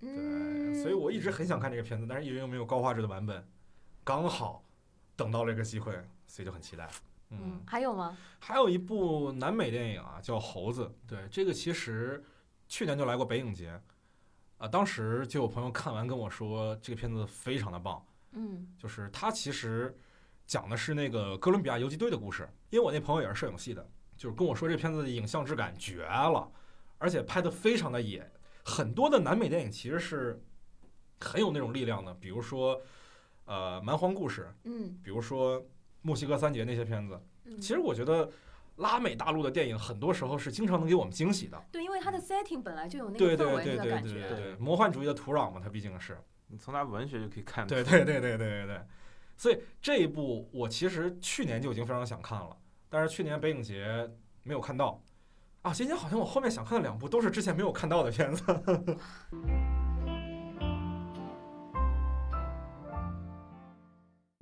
[0.00, 3.46] 对，嗯，所以我一直很想看这个片子，但是一直又没有高画质的版本，
[4.04, 4.62] 刚好
[5.16, 5.92] 等到了这个机会，
[6.26, 6.88] 所以就很期待。
[7.30, 8.16] 嗯，还有吗？
[8.38, 10.84] 还有一部南美电影啊，叫《猴子》。
[11.06, 12.24] 对，这个其实
[12.68, 13.78] 去年就来过北影节，
[14.56, 19.94] 啊，当时就有朋友看完跟我说，这个片子非常的棒，嗯就是它其实
[20.46, 22.48] 讲的是那个哥伦比亚游击队的故事。
[22.70, 23.86] 因为我那朋友也是摄影系的，
[24.16, 26.50] 就是跟我说这片子的影像质感绝了，
[26.96, 28.30] 而且拍的非常的野。
[28.68, 30.42] 很多的南美电影其实是
[31.20, 32.80] 很有那种力量的，比如说
[33.46, 35.66] 呃《蛮荒故事》，嗯比如说
[36.02, 37.18] 墨西哥三杰那些片子。
[37.46, 38.30] 嗯，其实我觉得
[38.76, 41.58] 拉美大陆的电影很多时候是经常能给我们惊喜的。
[41.72, 46.18] 对，因为它的 setting 本来就有那对个氛围对对对那个感觉，对对对，魔幻主义的土壤嘛，它毕竟是。
[46.48, 48.80] 你从它文学就可以看出 对对对对对对对。
[49.36, 52.56] 所以这一部我其实去年就已经非常想看了，
[52.90, 54.10] 但是去年北影节
[54.42, 55.02] 没有看到。
[55.62, 58.42] 啊，今天好像我后面想看的两部都是之前没有看到的片子。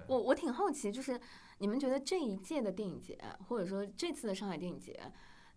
[0.06, 1.18] 我我挺好奇，就是
[1.58, 5.10] 你们觉得这一届的电影节，或者说这次的上海电影节，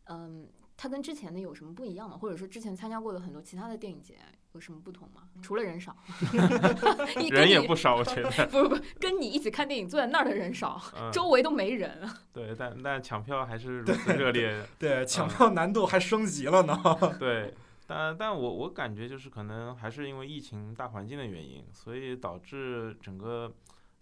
[0.05, 2.17] 嗯，它跟之前的有什么不一样吗？
[2.17, 4.17] 或者说之前参加过的很多其他的电影节
[4.59, 5.21] 有什么不同吗？
[5.41, 5.95] 除了人少，
[7.31, 8.29] 人也不少，我觉得。
[8.47, 12.05] 不不不，跟你一起看电影坐在那儿的人少，嗯，周围都没人。
[12.33, 14.61] 对，但但抢票还是如此热烈。
[14.77, 16.77] 对，抢票难度还升级了呢。
[17.17, 17.53] 对，
[17.87, 23.55] 但但我我感觉就是可能还是因为疫情大环境的原因，所以导致整个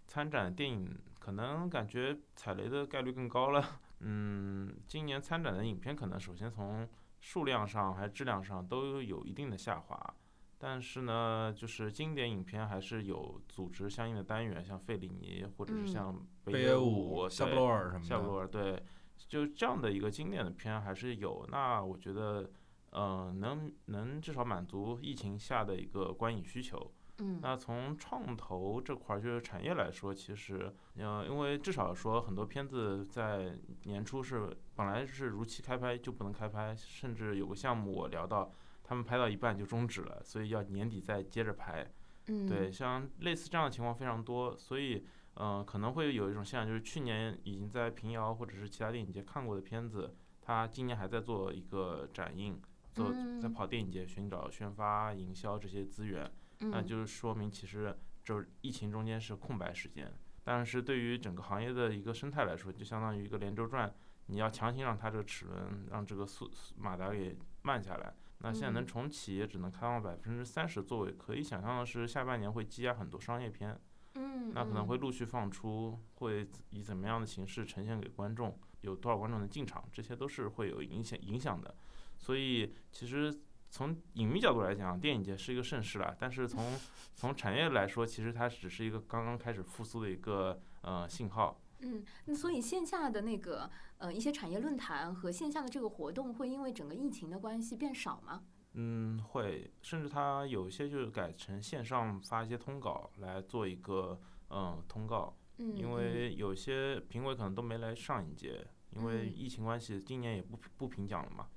[0.08, 3.64] 参展电影可能感觉踩雷的概率更高了。
[4.00, 6.88] 嗯，今年参展的影片可能首先从
[7.20, 10.14] 数量上还是质量上都有一定的下滑。
[10.60, 18.04] 但是呢，就是经典影片还是有组织相应的单元，像费里尼或者是嗯像北野野武、夏布对罗尔什么的。
[18.04, 18.82] 夏布罗尔对，
[19.16, 21.46] 就这样的一个经典的片还是有。
[21.48, 22.50] 那我觉得，
[22.90, 26.90] 呃，能能至少满足疫情下的一个观影需求。
[27.20, 38.52] 嗯那从创投这块儿就是产业来说，其实，呃，因为至少说很多片子在年初是本来是如期开拍就不能开拍，甚至有个项目我聊到，
[38.88, 41.86] 他们拍到一半就终止了，所以要年底再接着拍。
[42.28, 52.58] 嗯，对，像类似这样的情况非常多，所以，呃，可能会有一种现象，就是去年已经在平遥或者是其他电影节看过的片子，他今年还在做一个展映，
[52.94, 56.30] 做在嗯跑电影节寻找宣发、营销这些资源，
[56.60, 60.10] 那嗯就是说明其实就是疫情中间是空白时间，
[60.42, 63.94] 但是对于整个行业的一个生态来说，就相当于一个连轴转，
[64.28, 68.14] 你要强行让它这个齿轮让这个速马达给慢下来。
[68.40, 73.78] 那现在能嗯重启也只能开放百分之三十座位，可以想象的是下半年会积压很多商业片，
[74.14, 81.74] 嗯，那可能嗯会陆续放出，会以怎么样的形式呈现给观众，有多少观众能进场，这些都是会有影响影响的。
[82.16, 83.36] 所以其实
[83.70, 86.78] 从影迷角度来讲，电影节是一个盛世了，但是从
[87.14, 91.60] 从产业来说，其实它只是一个刚刚开始复苏的一个呃信号。
[91.80, 98.44] 嗯，那所以线下的那个呃一些产业论坛和线下的这个活动会因为整个疫情的关系变少吗？
[98.74, 104.20] 嗯，会，甚至它有一些就是改成线上发一些通稿来做一个
[104.50, 109.32] 嗯通告，嗯，因为有些评委可能都没来上一届，因为嗯。
[109.34, 111.48] 疫情关系，今年也不不评奖了嘛，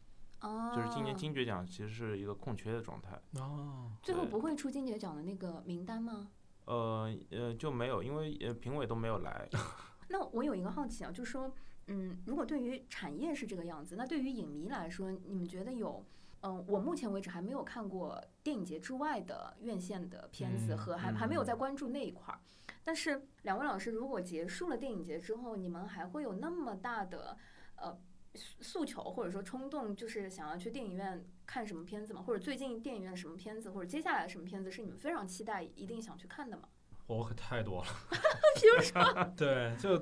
[0.42, 4.16] 哦，就是今年金爵奖其实是一个空缺的状态，哦，最。
[4.16, 6.30] 后不会出金爵奖的那个名单吗？
[6.66, 9.50] 呃呃就没有，因为呃评委都没有来，
[10.12, 11.52] 那我有一个好奇啊，就是说，
[11.88, 16.06] 嗯，如果对于产业是这个样子，那对于影迷来说，你们觉得有，
[16.42, 22.40] 嗯、我目前为止还没有看过电影节之外的院线的片子嗯和还、还没有在嗯关注那一块儿。
[22.84, 27.38] 但是两位老师，如果结束了电影节之后，你们还会有那么大的
[27.76, 27.98] 呃
[28.34, 32.24] 诉诉求或者说冲动，就是想要去电影院看什么片子吗？
[32.24, 36.68] 或者最近电影院什么片子，或者接下来什么片子是你们非常期待、一定想去看的吗？
[37.08, 37.88] 我可太多了。
[38.60, 39.98] 比如说， 对，就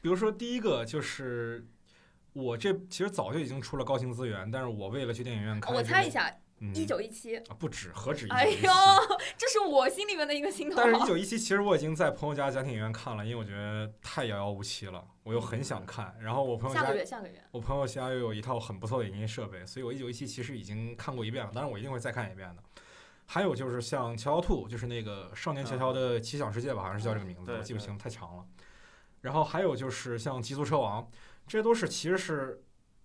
[0.00, 1.66] 比如说第一个就是
[2.32, 8.72] 我这其实早就已经出了高清资源，但是我为了去电影院看，我猜一，下，嗯一九一七，啊不止，何止一哎九一七呦。，
[9.36, 11.06] 这是我心里面的一个心头但是，一好。
[11.06, 16.14] 九一七其实我已经在朋友家家庭影院看了，因为我觉得太遥遥无期了，我又很想看。
[16.20, 22.62] 然后我朋友家下个月，下个月，我朋友家又有一套很不错的影音设备，所以我一九一七其实已经看过一遍了，当然我一定会再看一遍的。
[23.26, 28.44] 还有就是像《乔乔兔》，就是那个少年乔乔的奇想世界吧，好像是叫这个名字，我记不清，太长了。
[29.20, 31.02] 然后还有就是像《极速车王》，
[31.46, 32.62] 这些都是其实是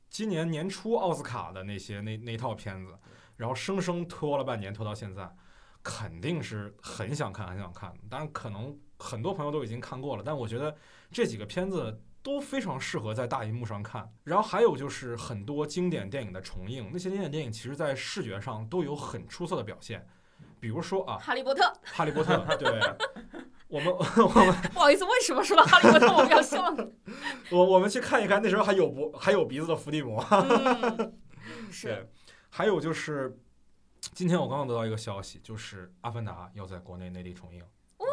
[0.09, 2.97] 今年年初奥斯卡的那些那那一套片子，
[3.35, 5.29] 然后生生拖了半年，拖到现在，
[5.83, 7.93] 肯定是很想看，很想看。
[8.09, 10.75] 当然，可能很多朋友都已经看过了，但我觉得
[11.11, 14.11] 这几个片子都非常适合在大银幕上看。
[14.25, 20.05] 然后还有就是很多经典电影的重映，那些经典电影其实在视觉上都有很出色的表现。
[20.59, 22.67] 比如说啊，哈利波特，《哈利波特》，对
[23.69, 26.85] 我们我们 不好意思，为什么说到哈利波特我们要笑呢？
[27.49, 30.21] 我 我们去看一看，那时候还有不还有鼻子的伏地魔。
[30.29, 31.13] 嗯，
[31.71, 32.09] 是对，
[32.49, 33.39] 还有就是，
[34.13, 37.63] 今天我刚刚得到一个消息，就是《阿凡达》要在国内内地重映。
[37.97, 38.05] 哦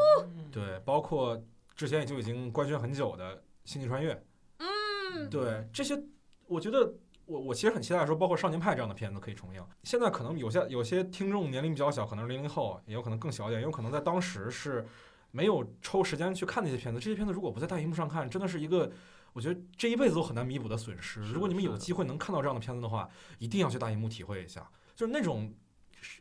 [0.52, 1.42] 对，包括
[1.74, 4.14] 之前也就已经官宣很久的《星际穿越》。
[4.58, 6.00] 嗯，对这些，
[6.46, 6.94] 我觉得
[7.26, 9.64] 我我其实很期待说，包括《少年派》这样的片子可以重映。
[9.82, 14.86] 现在可能有些有些听众年龄比较小，可能是零零后，也有可能更小一点，也有可能在当时是
[15.30, 17.00] 没有抽时间去看那些片子。
[17.00, 18.90] 这些片子如果不在大荧幕上看，真的是一个。
[19.32, 21.20] 我觉得这一辈子都很难弥补的损失。
[21.20, 23.10] 如果你们有机会能看到这样的片子的话，
[23.40, 25.52] 一定要去大荧幕体会一下，就是那种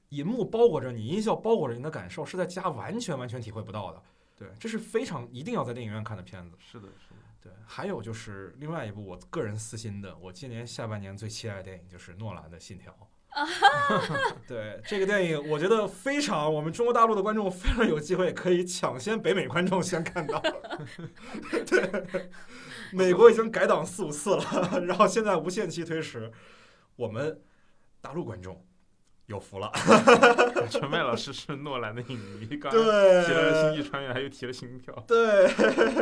[0.09, 4.01] 银幕包裹着你、音效包裹着你的感受，是在家完全完全体会不到的。
[4.35, 6.57] 对，这是非常一定要在电影院看的片子。
[6.57, 7.19] 是的，是的。
[7.43, 12.91] 对，还有就是另外一部我个人私心的，我今年下半年最期待的电影就是诺兰的《信条》。
[14.47, 20.39] 对这个电影，我觉得非常，我们中国大陆的观众非常有机会可以抢先北美观众先看到。
[21.65, 22.29] 对，
[22.93, 26.31] 美国已经改档四五次了，然后现在无限期推迟，
[26.95, 27.41] 我们
[28.01, 28.63] 大陆观众
[29.28, 29.71] 有福了。
[30.69, 35.45] 陈麦老师是诺兰的影迷，刚提了《星际穿越》，还又提了《心跳对，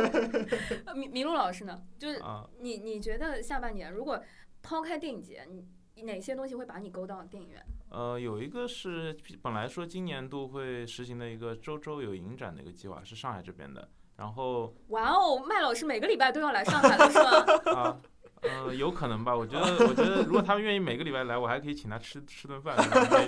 [0.86, 1.82] 呃麋麋鹿老师呢？
[1.98, 2.48] 就是》啊。
[2.60, 4.22] 你你觉得下半年如果
[4.62, 5.46] 抛开电影节，
[5.94, 7.62] 你哪些东西会把你勾到电影院？
[7.90, 13.88] 呃，有一个是本来说今年度会实行的一个周周有影展的一个计划，是上海这边的。
[14.16, 17.74] 然后哇哦，麦老师每个礼拜都要来上海了是吗？
[17.74, 18.00] 啊，
[18.42, 19.34] 呃，有可能吧。
[19.34, 22.76] 我觉得，我觉得如果他们愿意每个礼拜来，我还可以请他吃吃顿饭，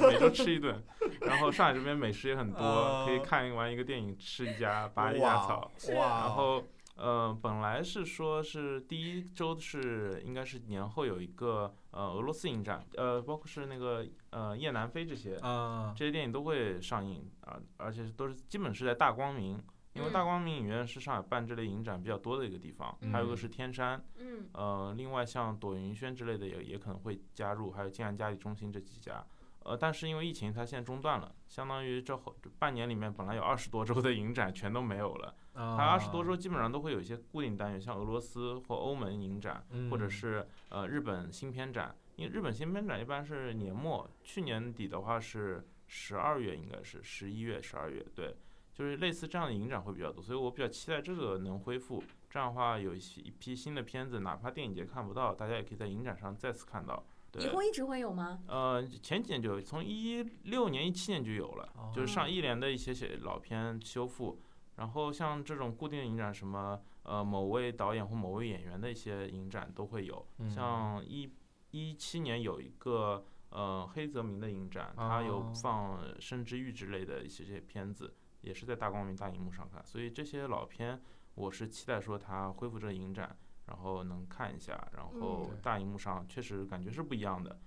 [0.01, 0.83] 每每周吃一顿。
[1.21, 5.71] 然后上海这边美食也很多，可以看完一个电影，吃一家，拔一家草。
[5.95, 6.63] 哇，然后
[6.97, 19.63] 呃，本来是说是第一周是应该是年后有一个呃俄罗斯影展，呃，包括是那个呃雁南飞这些啊，这些电影都会上映啊，而且都是基本是在大光明。
[19.95, 29.25] 因为嗯大光明影院是上海办这类影展比较多的一个地方，还有个嗯是天山，嗯呃，另外像朵云轩之类的也也可能会加入，还有静安嘉里中心这几家。
[29.61, 35.35] 呃，但是因为疫情，它现在中断了，相当于这后半年里面本来有二十多周的影展全都没有了。
[35.55, 41.97] 它它二十多周基本上都会有一些固定单元，像俄罗斯或欧盟影展，或者是呃日本新片展。
[42.17, 48.37] 因为日本新片展一般是年末，去年底的话是十二月，应该是十一月、十二月，对，
[48.75, 52.03] 就是类似这样的影展会比较多，所以我比较期待这个能恢复。
[52.29, 57.05] 这样的话，有一些一批新的片子，哪怕电影节看不到，大家也可以在影展上再次看到。
[57.31, 58.43] 对以，后一直会有吗？
[58.49, 64.41] 呃，前几年就有，从一六年、一七年就有了，就是上一联的一些些老片修复。
[64.77, 70.27] 然后像这种固定的影展，什么呃某位导演或某位演员的一些影展都会有。
[70.39, 71.33] 嗯像一
[71.71, 78.13] 一七年有一个呃黑泽明的影展，他有哦放《生之欲》之类的一些些片子，
[78.45, 79.85] 也是在大光明大荧幕上看。
[79.85, 81.01] 所以这些老片，
[81.35, 83.37] 我是期待说它恢复这个影展，
[83.67, 87.59] 然后能看一下，然后嗯大荧幕上确实感觉是不一样的。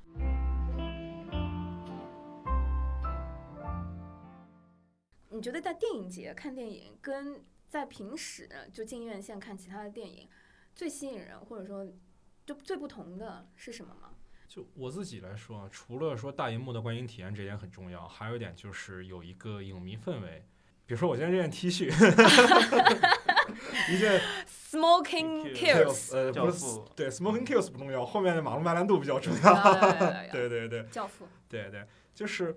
[5.29, 10.27] 你觉得在电影节看电影跟在平时就进院线看其他的电影
[10.73, 11.85] 最吸引人，或者说
[12.45, 14.13] 就最不同的是什么吗？
[14.47, 20.47] 就我自己来说啊，除了说大荧幕的观影体验这点很重要，还有一点就是有一个影迷氛围。
[20.87, 21.91] 比如说我今天这件 T 恤，
[23.91, 24.21] 一件
[24.71, 29.73] Smoking Kills，呃，不是对 Smoking Kills 不重要，后面的马龙白兰度比较重要。
[30.31, 31.85] 对对对教父，对对，
[32.15, 32.55] 就是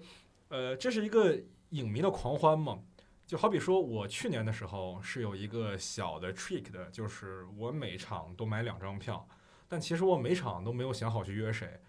[0.49, 1.37] 呃，这是一个
[1.71, 2.79] 影迷的狂欢嘛。
[3.27, 9.27] 就好比说，我去年的时候是有一个小的 trick 的，就是我每场都买两张票，
[9.69, 11.81] 但其实我每场都没有想好去约谁。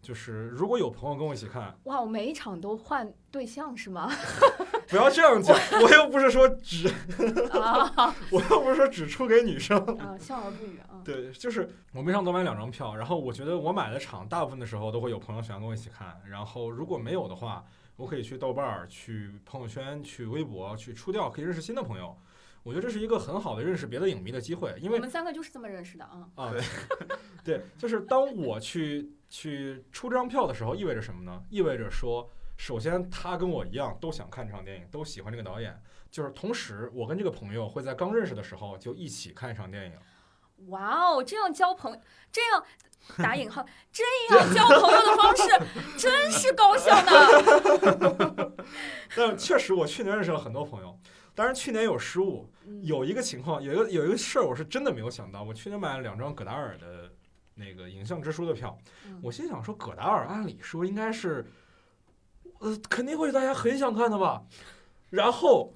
[0.00, 4.10] 就是如果有朋友跟我一起看，哇，我每一场都换对象是吗？
[4.88, 6.88] 不要这样讲，我又不是说只，
[7.60, 9.78] 啊我又不是说只出给女生。
[9.98, 11.02] 啊，笑而不语啊。
[11.04, 17.64] 对，就是我每场都买两张票，然后我觉得我买的场大部分的时候都会有朋友想要跟我一起看，然后如果没有的话，
[17.96, 22.16] 我可以去豆瓣儿、去朋友圈、去微博、去出掉，可以认识新的朋友。
[22.62, 26.28] 我觉得这是一个很好的认识别的影迷的机会，因为我们三个就是这么认识的啊。
[26.34, 26.52] 啊，
[27.44, 31.42] 对，就是当我去去出这张票的时候，意味着什么呢？
[31.50, 39.92] 意味着说，首先他跟我一样都想看这场电影，都喜欢这个导演，就是同时我跟这个朋友会在刚认识的时候就一起看一场电影。
[40.70, 42.00] 哇哦，这样交朋
[42.32, 42.64] 这样
[43.18, 44.02] 打引号， 这
[44.34, 45.42] 样交朋友的方式
[45.96, 48.52] 真是高效呢。
[49.16, 50.98] 但确实，我去年认识了很多朋友，
[51.34, 55.44] 当然去年有失误，嗯有一个情况，有一个有一个事儿，我是真的没有想到。
[55.44, 57.12] 我去年买了两张葛达尔的
[57.58, 61.44] 那个影像之书的票，嗯我心想说，葛达尔按理说应该是，
[62.60, 64.42] 呃，肯定会大家很想看的吧。
[65.10, 65.74] 然后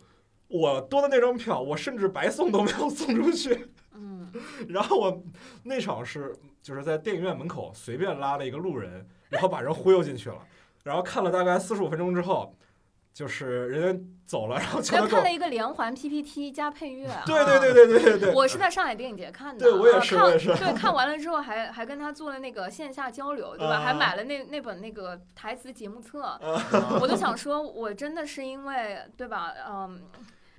[0.48, 3.66] 我多的那张票，我甚至白送都没有送出去。
[3.94, 4.30] 嗯，
[4.68, 5.22] 然后我
[5.64, 10.38] 那场是就是在电影院门口随便拉了一个路人，然后把人忽悠进去了。
[10.84, 12.54] 然后看了大概四十五分钟之后，
[13.12, 17.22] 就是人家走了，然后叫他 给我又看了一个连环 PPT 加配乐啊。
[17.26, 23.80] 对对对对对对对，我是在上海电影节看的，对我也是我也是 对，看完了之后还还跟他做了那个线下交流，对吧？
[23.80, 29.52] 还啊买了那那本那个台词节目册，啊我就想说，我真的是因为对吧？
[29.68, 30.00] 嗯，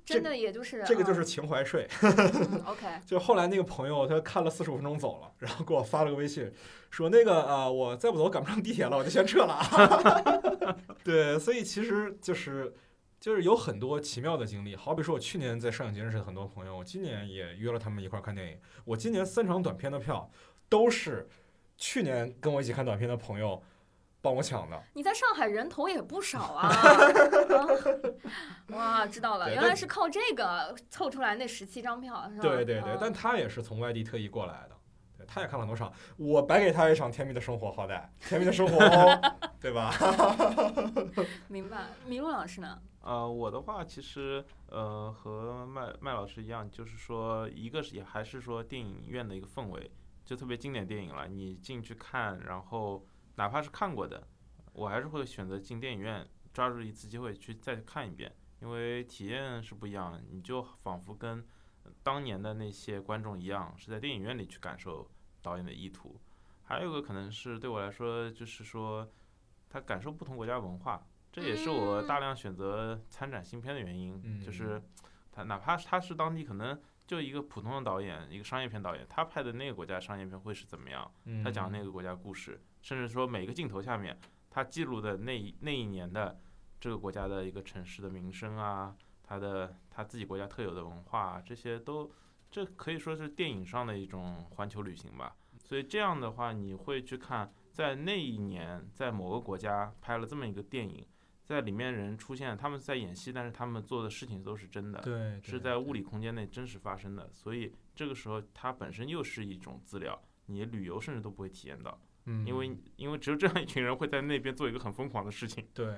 [0.04, 1.88] 真的也就是这个就是情怀税。
[2.02, 6.52] 嗯 OK， 就后来那个朋友他看了四十五分钟走了，然后给我发了个微信，
[6.90, 10.76] 说那个啊、呃我再不走赶不上地铁了，我就先撤了啊。
[11.02, 12.74] 对，所以其实就是
[13.18, 18.58] 就是有很多奇妙的经历，好比说我去年在上影节认识的很多朋友，我今年也约了他们一块儿看电影。
[18.84, 20.30] 我今年三场短片的票
[20.68, 21.26] 都是
[21.76, 23.62] 去年跟我一起看短片的朋友
[24.24, 24.82] 帮我抢的。
[24.94, 26.68] 你在上海人头也不少啊。
[27.52, 27.68] 啊
[28.68, 32.42] 哇，知道了，原来是靠这个凑出来那十七张票，是吧？
[32.42, 34.76] 对对对，嗯但他也是从外地特意过来的，
[35.18, 39.92] 对，他也看了很多场，我白给他一场《甜蜜的生活》，好歹《甜蜜的生活》哦， 对吧？
[41.48, 41.88] 明白。
[42.08, 42.80] 麋鹿老师呢？
[43.02, 49.90] 呃，我的话其实呃和麦麦老师一样，就是说一个是也还是说电影院的一个氛围，
[50.24, 53.06] 就特别经典电影了，你进去看，然后
[53.36, 54.26] 哪怕是看过的，
[54.72, 61.44] 我还是会选择进电影院，抓住一次机会去再看一遍，因为体验是不一样的，你就仿佛跟
[62.02, 65.10] 当年的那些观众一样，是在电影院里去感受
[65.42, 66.20] 导演的意图。
[66.62, 69.06] 还有一个可能是对我来说，就是说
[69.68, 74.18] 他感受不同国家文化，这也是我大量选择参展新片的原因。
[74.24, 74.82] 嗯就是
[75.30, 81.12] 他哪怕他是当地可能就一个普通的导演，一个商业片导演，他拍的那个国家商业片会是怎么样？
[81.44, 84.14] 他讲那个国家故事，甚至说每个镜头下面，
[84.50, 86.38] 它记录的那一那一年的
[86.78, 92.12] 这个国家的一个城市的名声啊，它的它自己国家特有的文化啊，这些都
[92.50, 95.34] 这可以说是电影上的一种环球旅行吧。
[95.58, 101.06] 所以这样的话，你会去看，在那一年，在某个国家拍了这么一个电影，
[101.42, 105.00] 在里面人出现，他们在演戏，但是他们做的事情都是真的。
[105.00, 115.66] 对，是在物理空间内真实发生的，所以这个时候它本身又是一种资料，你旅游甚至都不会体验到，嗯，因为因为只有这样一群人会在那边做一个很疯狂的事情。
[115.72, 115.94] 对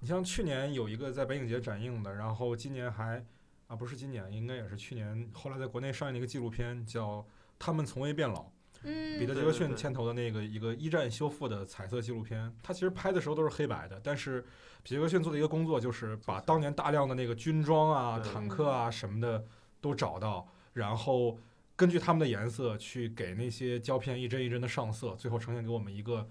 [0.00, 3.24] 你像去年有一个在北影节展映的，然后今年还
[3.66, 7.18] 啊不是今年，应该也是去年，后来在国内上映的一个纪录片叫
[7.58, 8.40] 《他们从未变老》。
[8.86, 14.42] 嗯，彼得·杰克逊牵头的那个一个一战修复的彩色纪录片，他其实拍的时候都是黑白的，但是
[14.82, 19.42] 彼得杰克逊做的一个工作就是把当年大量的那个军装啊、坦克啊什么的
[19.80, 21.38] 都找到，然后
[21.76, 26.28] 根据他们的颜色去给那些胶片一帧一帧的上色，最后呈现给我们一个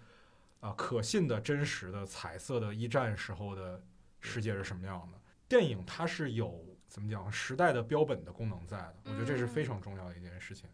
[0.61, 3.83] 啊、可信的、真实的彩色的一战时候的
[4.21, 5.19] 世界是什么样的。
[5.49, 10.69] 电影它是有怎么讲时代的标本的功能在的，我觉得这是非常重要的一件事情。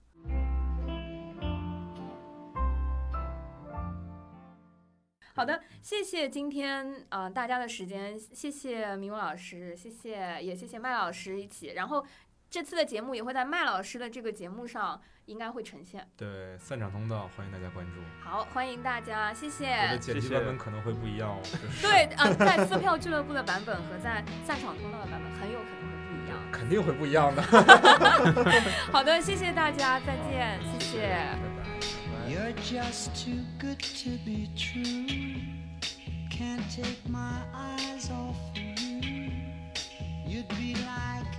[5.34, 12.06] 好的，谢谢今天呃大家的时间，谢谢明武老师，谢谢也谢谢麦老师一起，然后
[12.50, 16.08] 这次的节目也会在麦老师的这个节目上应该会呈现。
[16.18, 18.02] 对，散场通道欢迎大家关注。
[18.24, 19.98] 好，欢迎大家，谢我的谢。
[20.00, 21.40] 剪辑谢谢版本可能会不一样哦。
[21.44, 26.38] 就是对，呃，在撕票俱乐部的版本和在散场通道的版本很有可能会不一样。
[26.52, 27.44] 肯定会不一样的。
[28.92, 31.18] 好的，谢谢大家，再见，谢谢。
[40.48, 41.39] 拜拜。